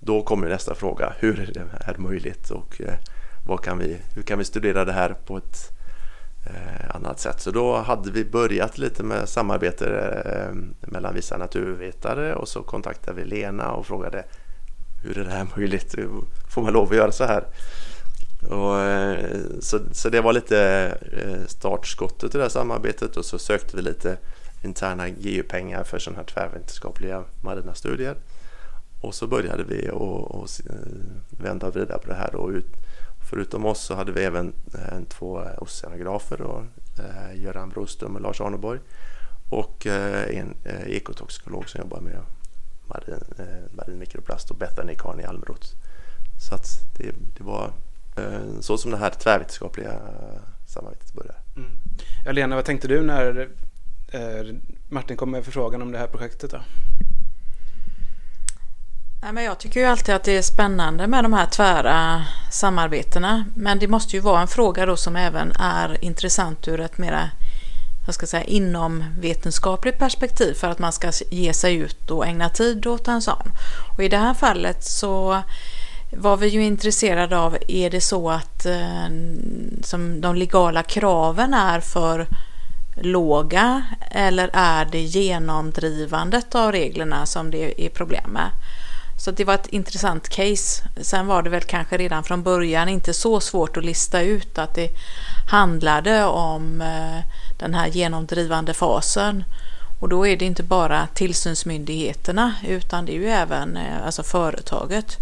då 0.00 0.22
kommer 0.22 0.48
nästa 0.48 0.74
fråga, 0.74 1.12
hur 1.18 1.40
är 1.40 1.52
det 1.52 1.84
här 1.86 1.96
möjligt 1.98 2.50
och 2.50 2.80
eh, 2.80 2.94
vad 3.46 3.60
kan 3.60 3.78
vi, 3.78 3.96
hur 4.14 4.22
kan 4.22 4.38
vi 4.38 4.44
studera 4.44 4.84
det 4.84 4.92
här 4.92 5.16
på 5.26 5.36
ett 5.36 5.70
annat 6.94 7.20
sätt? 7.20 7.40
Så 7.40 7.50
då 7.50 7.76
hade 7.76 8.10
vi 8.10 8.24
börjat 8.24 8.78
lite 8.78 9.02
med 9.02 9.28
samarbete 9.28 10.54
mellan 10.80 11.14
vissa 11.14 11.36
naturvetare 11.36 12.34
och 12.34 12.48
så 12.48 12.62
kontaktade 12.62 13.22
vi 13.22 13.28
Lena 13.28 13.72
och 13.72 13.86
frågade 13.86 14.24
hur 15.04 15.18
är 15.18 15.24
det 15.24 15.30
här 15.30 15.46
möjligt? 15.56 15.94
Får 16.54 16.62
man 16.62 16.72
lov 16.72 16.90
att 16.90 16.96
göra 16.96 17.12
så 17.12 17.24
här? 17.24 17.44
Och, 18.42 18.76
så, 19.64 19.78
så 19.92 20.08
det 20.08 20.20
var 20.20 20.32
lite 20.32 20.98
startskottet 21.46 22.34
i 22.34 22.38
det 22.38 22.44
här 22.44 22.50
samarbetet 22.50 23.16
och 23.16 23.24
så 23.24 23.38
sökte 23.38 23.76
vi 23.76 23.82
lite 23.82 24.18
interna 24.64 25.08
GU-pengar 25.08 25.84
för 25.84 25.98
sådana 25.98 26.18
här 26.18 26.26
tvärvetenskapliga 26.26 27.24
marina 27.40 27.74
studier. 27.74 28.16
Och 29.04 29.14
så 29.14 29.26
började 29.26 29.64
vi 29.64 29.88
att 29.88 30.60
eh, 30.70 30.74
vända 31.30 31.66
och 31.66 31.74
vrida 31.74 31.98
på 31.98 32.08
det 32.08 32.14
här 32.14 32.34
och 32.34 32.50
ut, 32.50 32.66
förutom 33.30 33.66
oss 33.66 33.80
så 33.80 33.94
hade 33.94 34.12
vi 34.12 34.24
även 34.24 34.52
eh, 34.74 35.00
två 35.08 35.42
oceanografer, 35.58 36.36
då, 36.36 36.64
eh, 36.98 37.42
Göran 37.42 37.68
Broström 37.68 38.14
och 38.16 38.20
Lars 38.20 38.40
Arneborg 38.40 38.80
och 39.50 39.86
en 39.86 40.54
ekotoxikolog 40.86 41.68
som 41.68 41.80
jobbar 41.80 42.00
med 42.00 42.18
marin, 42.86 43.24
marin 43.72 43.98
mikroplast 43.98 44.50
och 44.50 44.56
Bethany 44.56 44.94
Carney 44.94 45.26
Almroth. 45.26 45.68
Så 46.48 46.54
att 46.54 46.66
det, 46.98 47.12
det 47.38 47.44
var 47.44 47.72
så 48.60 48.78
som 48.78 48.90
det 48.90 48.96
här 48.96 49.10
tvärvetenskapliga 49.10 50.00
samarbetet 50.66 51.12
började. 51.12 51.38
Mm. 51.56 51.70
Ja, 52.24 52.32
Lena, 52.32 52.56
vad 52.56 52.64
tänkte 52.64 52.88
du 52.88 53.02
när 53.02 53.48
Eh, 54.14 54.54
Martin 54.88 55.16
kom 55.16 55.30
med 55.30 55.44
förfrågan 55.44 55.82
om 55.82 55.92
det 55.92 55.98
här 55.98 56.06
projektet? 56.06 56.50
Då? 56.50 56.60
jag 59.36 59.58
tycker 59.58 59.80
ju 59.80 59.86
alltid 59.86 60.14
att 60.14 60.24
det 60.24 60.36
är 60.36 60.42
spännande 60.42 61.06
med 61.06 61.24
de 61.24 61.32
här 61.32 61.46
tvära 61.46 62.24
samarbetena. 62.50 63.44
Men 63.56 63.78
det 63.78 63.88
måste 63.88 64.16
ju 64.16 64.20
vara 64.20 64.40
en 64.40 64.48
fråga 64.48 64.86
då 64.86 64.96
som 64.96 65.16
även 65.16 65.52
är 65.52 66.04
intressant 66.04 66.68
ur 66.68 66.80
ett 66.80 66.98
mera 66.98 67.30
jag 68.06 68.14
ska 68.14 68.26
säga, 68.26 68.44
inom 68.44 69.04
vetenskapligt 69.18 69.98
perspektiv 69.98 70.54
för 70.54 70.68
att 70.68 70.78
man 70.78 70.92
ska 70.92 71.12
ge 71.30 71.52
sig 71.52 71.74
ut 71.74 72.10
och 72.10 72.26
ägna 72.26 72.48
tid 72.48 72.86
åt 72.86 73.08
en 73.08 73.22
sån. 73.22 73.52
Och 73.96 74.02
i 74.02 74.08
det 74.08 74.16
här 74.16 74.34
fallet 74.34 74.84
så 74.84 75.42
var 76.12 76.36
vi 76.36 76.48
ju 76.48 76.64
intresserade 76.64 77.38
av, 77.38 77.56
är 77.68 77.90
det 77.90 78.00
så 78.00 78.30
att 78.30 78.66
eh, 78.66 79.06
som 79.82 80.20
de 80.20 80.34
legala 80.34 80.82
kraven 80.82 81.54
är 81.54 81.80
för 81.80 82.26
låga 82.94 83.82
eller 84.10 84.50
är 84.52 84.84
det 84.84 85.00
genomdrivandet 85.00 86.54
av 86.54 86.72
reglerna 86.72 87.26
som 87.26 87.50
det 87.50 87.86
är 87.86 87.88
problem 87.88 88.30
med? 88.30 88.50
Så 89.24 89.30
det 89.30 89.44
var 89.44 89.54
ett 89.54 89.66
intressant 89.66 90.28
case. 90.28 90.82
Sen 91.00 91.26
var 91.26 91.42
det 91.42 91.50
väl 91.50 91.62
kanske 91.62 91.96
redan 91.96 92.24
från 92.24 92.42
början 92.42 92.88
inte 92.88 93.14
så 93.14 93.40
svårt 93.40 93.76
att 93.76 93.84
lista 93.84 94.20
ut 94.20 94.58
att 94.58 94.74
det 94.74 94.90
handlade 95.50 96.24
om 96.24 96.80
eh, 96.80 97.20
den 97.58 97.74
här 97.74 97.86
genomdrivande 97.86 98.74
fasen. 98.74 99.44
Och 100.00 100.08
då 100.08 100.26
är 100.26 100.36
det 100.36 100.44
inte 100.44 100.62
bara 100.62 101.06
tillsynsmyndigheterna 101.14 102.54
utan 102.68 103.06
det 103.06 103.12
är 103.12 103.18
ju 103.18 103.28
även 103.28 103.76
eh, 103.76 104.06
alltså 104.06 104.22
företaget. 104.22 105.16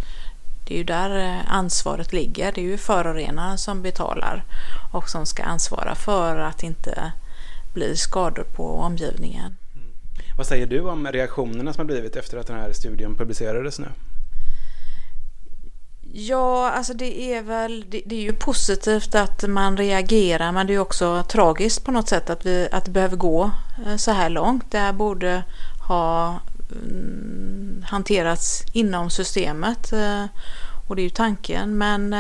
Det 0.67 0.75
är 0.75 0.79
ju 0.79 0.85
där 0.85 1.19
eh, 1.19 1.55
ansvaret 1.55 2.13
ligger. 2.13 2.53
Det 2.53 2.61
är 2.61 2.65
ju 2.65 2.79
förorenaren 2.79 3.59
som 3.59 3.83
betalar 3.83 4.45
och 4.93 5.09
som 5.09 5.27
ska 5.27 5.43
ansvara 5.43 5.95
för 5.95 6.37
att 6.39 6.63
inte 6.63 7.13
blir 7.75 7.95
skador 7.95 8.43
på 8.43 8.75
omgivningen. 8.75 9.57
Mm. 9.75 9.89
Vad 10.37 10.47
säger 10.47 10.67
du 10.67 10.81
om 10.81 11.07
reaktionerna 11.07 11.73
som 11.73 11.81
har 11.81 11.87
blivit 11.87 12.17
efter 12.17 12.39
att 12.39 12.47
den 12.47 12.57
här 12.57 12.73
studien 12.73 13.15
publicerades 13.15 13.79
nu? 13.79 13.89
Ja, 16.15 16.71
alltså 16.71 16.95
det 16.95 17.35
är 17.35 17.43
väl, 17.43 17.85
det, 17.89 18.03
det, 18.07 18.17
är 18.17 18.23
ju 18.23 18.33
positivt 18.33 19.15
att 19.15 19.49
man 19.49 19.77
reagerar 19.77 20.53
men 20.53 20.67
det 20.67 20.75
är 20.75 20.79
också 20.79 21.23
tragiskt 21.29 21.85
på 21.85 21.93
något 21.93 22.09
sätt 22.09 22.31
att, 22.31 22.47
vi, 22.47 22.69
att 22.73 22.85
det 22.85 22.91
behöver 22.91 23.17
gå 23.17 23.51
eh, 23.87 23.97
så 23.97 24.11
här 24.11 24.31
långt. 24.31 24.71
Det 24.71 24.79
här 24.79 24.93
borde 24.93 25.45
ha 25.89 26.41
Mm, 26.73 27.85
hanterats 27.87 28.63
inom 28.73 29.11
systemet. 29.11 29.93
Eh, 29.93 30.25
och 30.89 30.97
det 30.97 31.03
är 31.03 31.05
ju 31.05 31.11
tanken. 31.11 31.79
Men, 31.79 32.13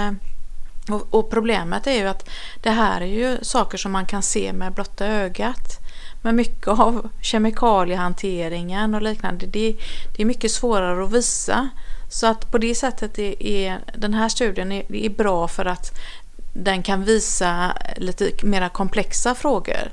och, 0.90 1.14
och, 1.14 1.30
problemet 1.30 1.86
är 1.86 1.92
ju 1.92 2.06
att 2.08 2.28
det 2.60 2.70
här 2.70 3.00
är 3.00 3.06
ju 3.06 3.38
saker 3.42 3.78
som 3.78 3.92
man 3.92 4.06
kan 4.06 4.22
se 4.22 4.52
med 4.52 4.72
blotta 4.72 5.06
ögat. 5.06 5.78
Men 6.22 6.36
mycket 6.36 6.68
av 6.68 7.08
kemikaliehanteringen 7.20 8.94
och 8.94 9.02
liknande, 9.02 9.46
det, 9.46 9.76
det 10.16 10.22
är 10.22 10.26
mycket 10.26 10.50
svårare 10.50 11.04
att 11.04 11.12
visa. 11.12 11.68
Så 12.08 12.26
att 12.26 12.50
på 12.50 12.58
det 12.58 12.74
sättet 12.74 13.18
är, 13.18 13.42
är 13.42 13.78
den 13.96 14.14
här 14.14 14.28
studien 14.28 14.72
är, 14.72 14.94
är 14.94 15.10
bra 15.10 15.48
för 15.48 15.64
att 15.64 16.00
den 16.54 16.82
kan 16.82 17.04
visa 17.04 17.76
lite 17.96 18.32
mera 18.42 18.68
komplexa 18.68 19.34
frågor. 19.34 19.90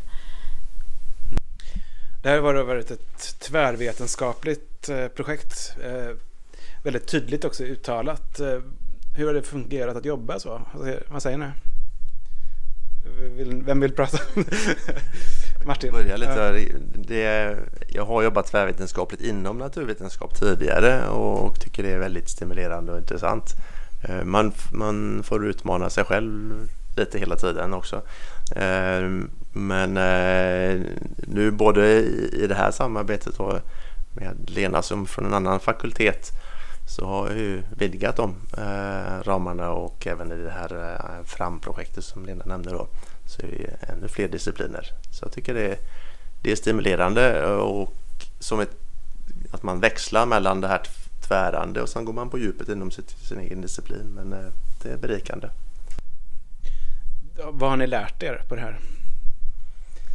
Det 2.23 2.29
här 2.29 2.41
har 2.41 2.63
varit 2.63 2.91
ett 2.91 3.39
tvärvetenskapligt 3.39 4.89
eh, 4.89 5.07
projekt. 5.07 5.73
Eh, 5.83 6.15
väldigt 6.83 7.07
tydligt 7.07 7.45
också 7.45 7.63
uttalat. 7.63 8.39
Eh, 8.39 8.59
Eh, 9.13 9.19
hur 9.19 9.27
har 9.27 9.33
det 9.33 9.41
fungerat 9.41 9.95
att 9.95 10.05
jobba 10.05 10.39
så? 10.39 10.61
Vad 11.07 11.21
säger 11.21 11.37
ni? 11.37 11.45
Vem 13.63 13.79
vill 13.79 13.95
prata? 13.95 14.17
Martin? 15.65 15.91
Börja 15.91 16.17
lite. 16.17 16.65
Det, 16.95 17.57
jag 17.87 18.05
har 18.05 18.23
jobbat 18.23 18.47
tvärvetenskapligt 18.47 19.23
inom 19.23 19.57
naturvetenskap 19.57 20.39
tidigare 20.39 21.07
och 21.07 21.59
tycker 21.59 21.83
det 21.83 21.91
är 21.91 21.99
väldigt 21.99 22.29
stimulerande 22.29 22.91
och 22.91 22.97
intressant. 22.97 23.55
Man, 24.23 24.53
man 24.71 25.23
får 25.23 25.45
utmana 25.45 25.89
sig 25.89 26.03
själv 26.03 26.67
lite 26.95 27.19
hela 27.19 27.35
tiden 27.35 27.73
också. 27.73 28.01
Men 29.53 29.97
eh, 29.97 30.81
nu 31.17 31.51
både 31.51 31.85
i, 32.33 32.45
det 32.49 32.55
här 32.55 32.71
samarbetet 32.71 33.39
och 33.39 33.59
med 34.13 34.49
Lena 34.49 34.81
som 34.81 35.05
från 35.05 35.25
en 35.25 35.33
annan 35.33 35.59
fakultet 35.59 36.31
så 36.89 37.05
har 37.05 37.27
jag 37.27 37.37
ju 37.37 37.63
vidgat 37.77 38.15
de 38.15 38.35
eh, 38.57 39.23
ramarna 39.23 39.71
och 39.71 40.07
även 40.07 40.31
i 40.31 40.35
det 40.35 40.51
här 40.51 40.93
eh, 40.93 41.25
FRAM-projektet 41.25 42.03
som 42.03 42.25
Lena 42.25 42.45
nämnde 42.45 42.69
då 42.69 42.87
så 43.25 43.41
är 43.41 43.47
det 43.47 43.91
ännu 43.91 44.07
fler 44.07 44.27
discipliner. 44.27 44.91
Så 45.11 45.25
jag 45.25 45.31
tycker 45.31 45.53
det, 45.53 45.79
det 46.41 46.51
är 46.51 46.55
stimulerande 46.55 47.45
och 47.55 47.93
som 48.39 48.59
ett, 48.59 48.77
att 49.51 49.63
man 49.63 49.79
växlar 49.79 50.25
mellan 50.25 50.61
det 50.61 50.67
här 50.67 50.81
tvärande 51.27 51.81
och 51.81 51.89
sen 51.89 52.05
går 52.05 52.13
man 52.13 52.29
på 52.29 52.37
djupet 52.37 52.69
inom 52.69 52.91
sitt, 52.91 53.09
sin 53.09 53.39
egen 53.39 53.61
disciplin 53.61 54.11
men 54.15 54.33
eh, 54.33 54.51
det 54.83 54.89
är 54.89 54.97
berikande. 54.97 55.49
Vad 57.51 57.69
har 57.69 57.77
ni 57.77 57.87
lärt 57.87 58.23
er 58.23 58.43
på 58.47 58.55
det 58.55 58.61
här? 58.61 58.79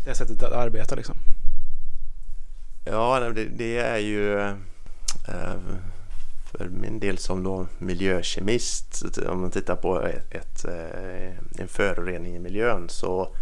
det 0.05 0.15
sättet 0.15 0.43
att 0.43 0.53
arbeta 0.53 0.95
liksom? 0.95 1.17
Ja, 2.85 3.21
det, 3.21 3.45
det 3.45 3.79
är 3.79 3.99
ju 3.99 4.41
eh, 5.29 5.57
för 6.59 6.69
min 6.69 7.01
del 7.01 7.19
som 7.19 7.45
då 7.45 7.67
miljökemist, 7.79 9.19
om 9.29 9.41
man 9.41 9.51
tittar 9.51 9.77
på 9.77 10.03
ett, 10.03 10.35
ett, 10.35 10.65
eh, 10.65 11.61
en 11.61 11.69
förorening 11.69 12.37
i 12.37 12.39
miljön 12.39 12.89
så 12.89 13.35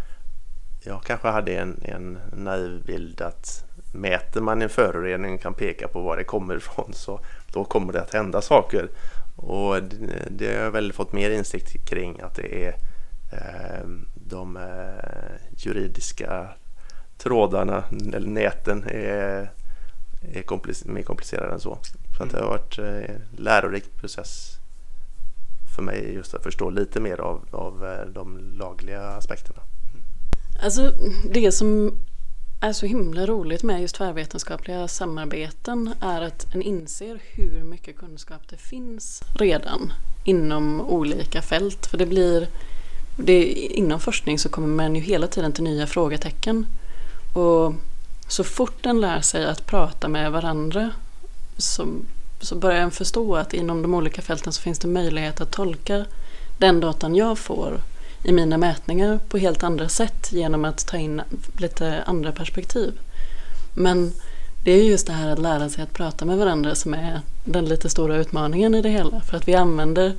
jag 0.84 1.02
kanske 1.04 1.28
hade 1.28 1.56
en, 1.56 1.82
en 1.84 2.18
naiv 2.32 2.84
bild 2.86 3.20
att 3.20 3.64
mäter 3.92 4.40
man 4.40 4.62
en 4.62 4.68
förorening 4.68 5.34
och 5.34 5.40
kan 5.40 5.54
peka 5.54 5.88
på 5.88 6.00
var 6.00 6.16
det 6.16 6.24
kommer 6.24 6.56
ifrån 6.56 6.92
så 6.94 7.20
då 7.52 7.64
kommer 7.64 7.92
det 7.92 8.02
att 8.02 8.14
hända 8.14 8.40
saker. 8.40 8.88
Och 9.36 9.82
det, 9.82 10.28
det 10.30 10.46
har 10.46 10.64
jag 10.64 10.70
väl 10.70 10.92
fått 10.92 11.12
mer 11.12 11.30
insikt 11.30 11.88
kring 11.88 12.20
att 12.20 12.34
det 12.34 12.64
är 12.64 12.74
eh, 13.32 13.88
de 14.14 14.56
eh, 14.56 15.56
juridiska 15.56 16.48
trådarna 17.18 17.84
eller 18.14 18.28
näten 18.28 18.84
är, 18.88 19.50
är 20.32 20.42
komplic 20.42 20.84
mer 20.84 21.02
komplicerade 21.02 21.52
än 21.52 21.60
så. 21.60 21.78
Så 22.16 22.22
att 22.22 22.30
det 22.30 22.40
har 22.40 22.48
varit 22.48 22.78
en 22.78 23.04
eh, 23.04 23.16
lärorik 23.36 23.96
process 23.96 24.58
för 25.76 25.82
mig 25.82 26.14
just 26.14 26.34
att 26.34 26.42
förstå 26.42 26.70
lite 26.70 27.00
mer 27.00 27.20
av, 27.20 27.40
av 27.50 27.86
eh, 27.86 28.06
de 28.06 28.38
lagliga 28.58 29.02
aspekterna. 29.02 29.62
Alltså 30.62 30.92
det 31.32 31.52
som 31.52 31.98
är 32.60 32.72
så 32.72 32.86
himla 32.86 33.26
roligt 33.26 33.62
med 33.62 33.80
just 33.80 33.94
tvärvetenskapliga 33.94 34.88
samarbeten 34.88 35.94
är 36.00 36.22
att 36.22 36.54
en 36.54 36.62
inser 36.62 37.20
hur 37.34 37.64
mycket 37.64 37.98
kunskap 37.98 38.48
det 38.48 38.56
finns 38.56 39.22
redan 39.34 39.92
inom 40.24 40.80
olika 40.80 41.42
fält. 41.42 41.86
För 41.86 41.98
det 41.98 42.06
blir 42.06 42.48
det, 43.16 43.44
inom 43.52 44.00
forskning 44.00 44.38
så 44.38 44.48
kommer 44.48 44.68
man 44.68 44.94
ju 44.94 45.00
hela 45.00 45.26
tiden 45.26 45.52
till 45.52 45.64
nya 45.64 45.86
frågetecken. 45.86 46.66
Och 47.34 47.74
så 48.28 48.44
fort 48.44 48.86
en 48.86 49.00
lär 49.00 49.20
sig 49.20 49.46
att 49.46 49.66
prata 49.66 50.08
med 50.08 50.32
varandra 50.32 50.90
så, 51.56 51.86
så 52.40 52.54
börjar 52.54 52.80
en 52.80 52.90
förstå 52.90 53.36
att 53.36 53.54
inom 53.54 53.82
de 53.82 53.94
olika 53.94 54.22
fälten 54.22 54.52
så 54.52 54.62
finns 54.62 54.78
det 54.78 54.88
möjlighet 54.88 55.40
att 55.40 55.50
tolka 55.50 56.04
den 56.58 56.80
datan 56.80 57.14
jag 57.14 57.38
får 57.38 57.80
i 58.24 58.32
mina 58.32 58.58
mätningar 58.58 59.20
på 59.28 59.38
helt 59.38 59.62
andra 59.62 59.88
sätt 59.88 60.32
genom 60.32 60.64
att 60.64 60.86
ta 60.86 60.96
in 60.96 61.22
lite 61.58 62.02
andra 62.06 62.32
perspektiv. 62.32 62.92
Men 63.74 64.12
det 64.64 64.72
är 64.72 64.84
just 64.84 65.06
det 65.06 65.12
här 65.12 65.28
att 65.28 65.38
lära 65.38 65.68
sig 65.68 65.82
att 65.82 65.92
prata 65.92 66.24
med 66.24 66.38
varandra 66.38 66.74
som 66.74 66.94
är 66.94 67.20
den 67.44 67.64
lite 67.64 67.88
stora 67.88 68.16
utmaningen 68.16 68.74
i 68.74 68.82
det 68.82 68.88
hela. 68.88 69.20
För 69.20 69.36
att 69.36 69.48
vi 69.48 69.54
använder 69.54 70.12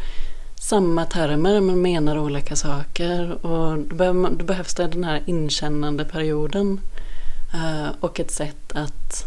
samma 0.55 1.05
termer 1.05 1.61
men 1.61 1.81
menar 1.81 2.17
olika 2.17 2.55
saker. 2.55 3.45
Och 3.45 3.77
då, 3.77 4.13
behövs 4.43 4.73
det 4.73 4.87
den 4.87 5.03
här 5.03 5.23
inkännande 5.25 6.05
perioden 6.05 6.79
och 7.99 8.19
ett 8.19 8.31
sätt 8.31 8.71
att, 8.73 9.25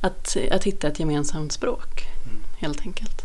att, 0.00 0.36
att 0.50 0.64
hitta 0.64 0.88
ett 0.88 1.00
gemensamt 1.00 1.52
språk, 1.52 2.06
mm. 2.24 2.42
helt 2.58 2.80
enkelt. 2.80 3.22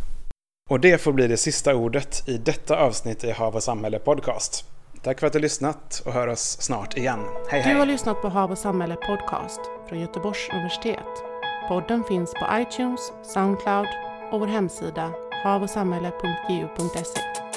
Och 0.69 0.79
det 0.79 1.01
får 1.01 1.13
bli 1.13 1.27
det 1.27 1.37
sista 1.37 1.75
ordet 1.75 2.23
i 2.27 2.37
detta 2.37 2.77
avsnitt 2.77 3.23
i 3.23 3.31
Hav 3.31 3.55
och 3.55 3.63
samhälle 3.63 3.99
podcast. 3.99 4.65
Tack 5.01 5.19
för 5.19 5.27
att 5.27 5.33
du 5.33 5.39
lyssnat 5.39 6.01
och 6.05 6.13
hör 6.13 6.27
oss 6.27 6.61
snart 6.61 6.97
igen. 6.97 7.19
Hej 7.49 7.61
hej! 7.61 7.73
Du 7.73 7.79
har 7.79 7.85
lyssnat 7.85 8.21
på 8.21 8.29
Hav 8.29 8.51
och 8.51 8.57
samhälle 8.57 8.95
podcast 8.95 9.59
från 9.89 9.99
Göteborgs 9.99 10.49
universitet. 10.53 11.23
Podden 11.67 12.03
finns 12.03 12.33
på 12.33 12.47
iTunes, 12.51 12.99
Soundcloud 13.33 13.87
och 14.31 14.39
vår 14.39 14.47
hemsida 14.47 15.11
havochsamhälle.ju.se. 15.43 17.52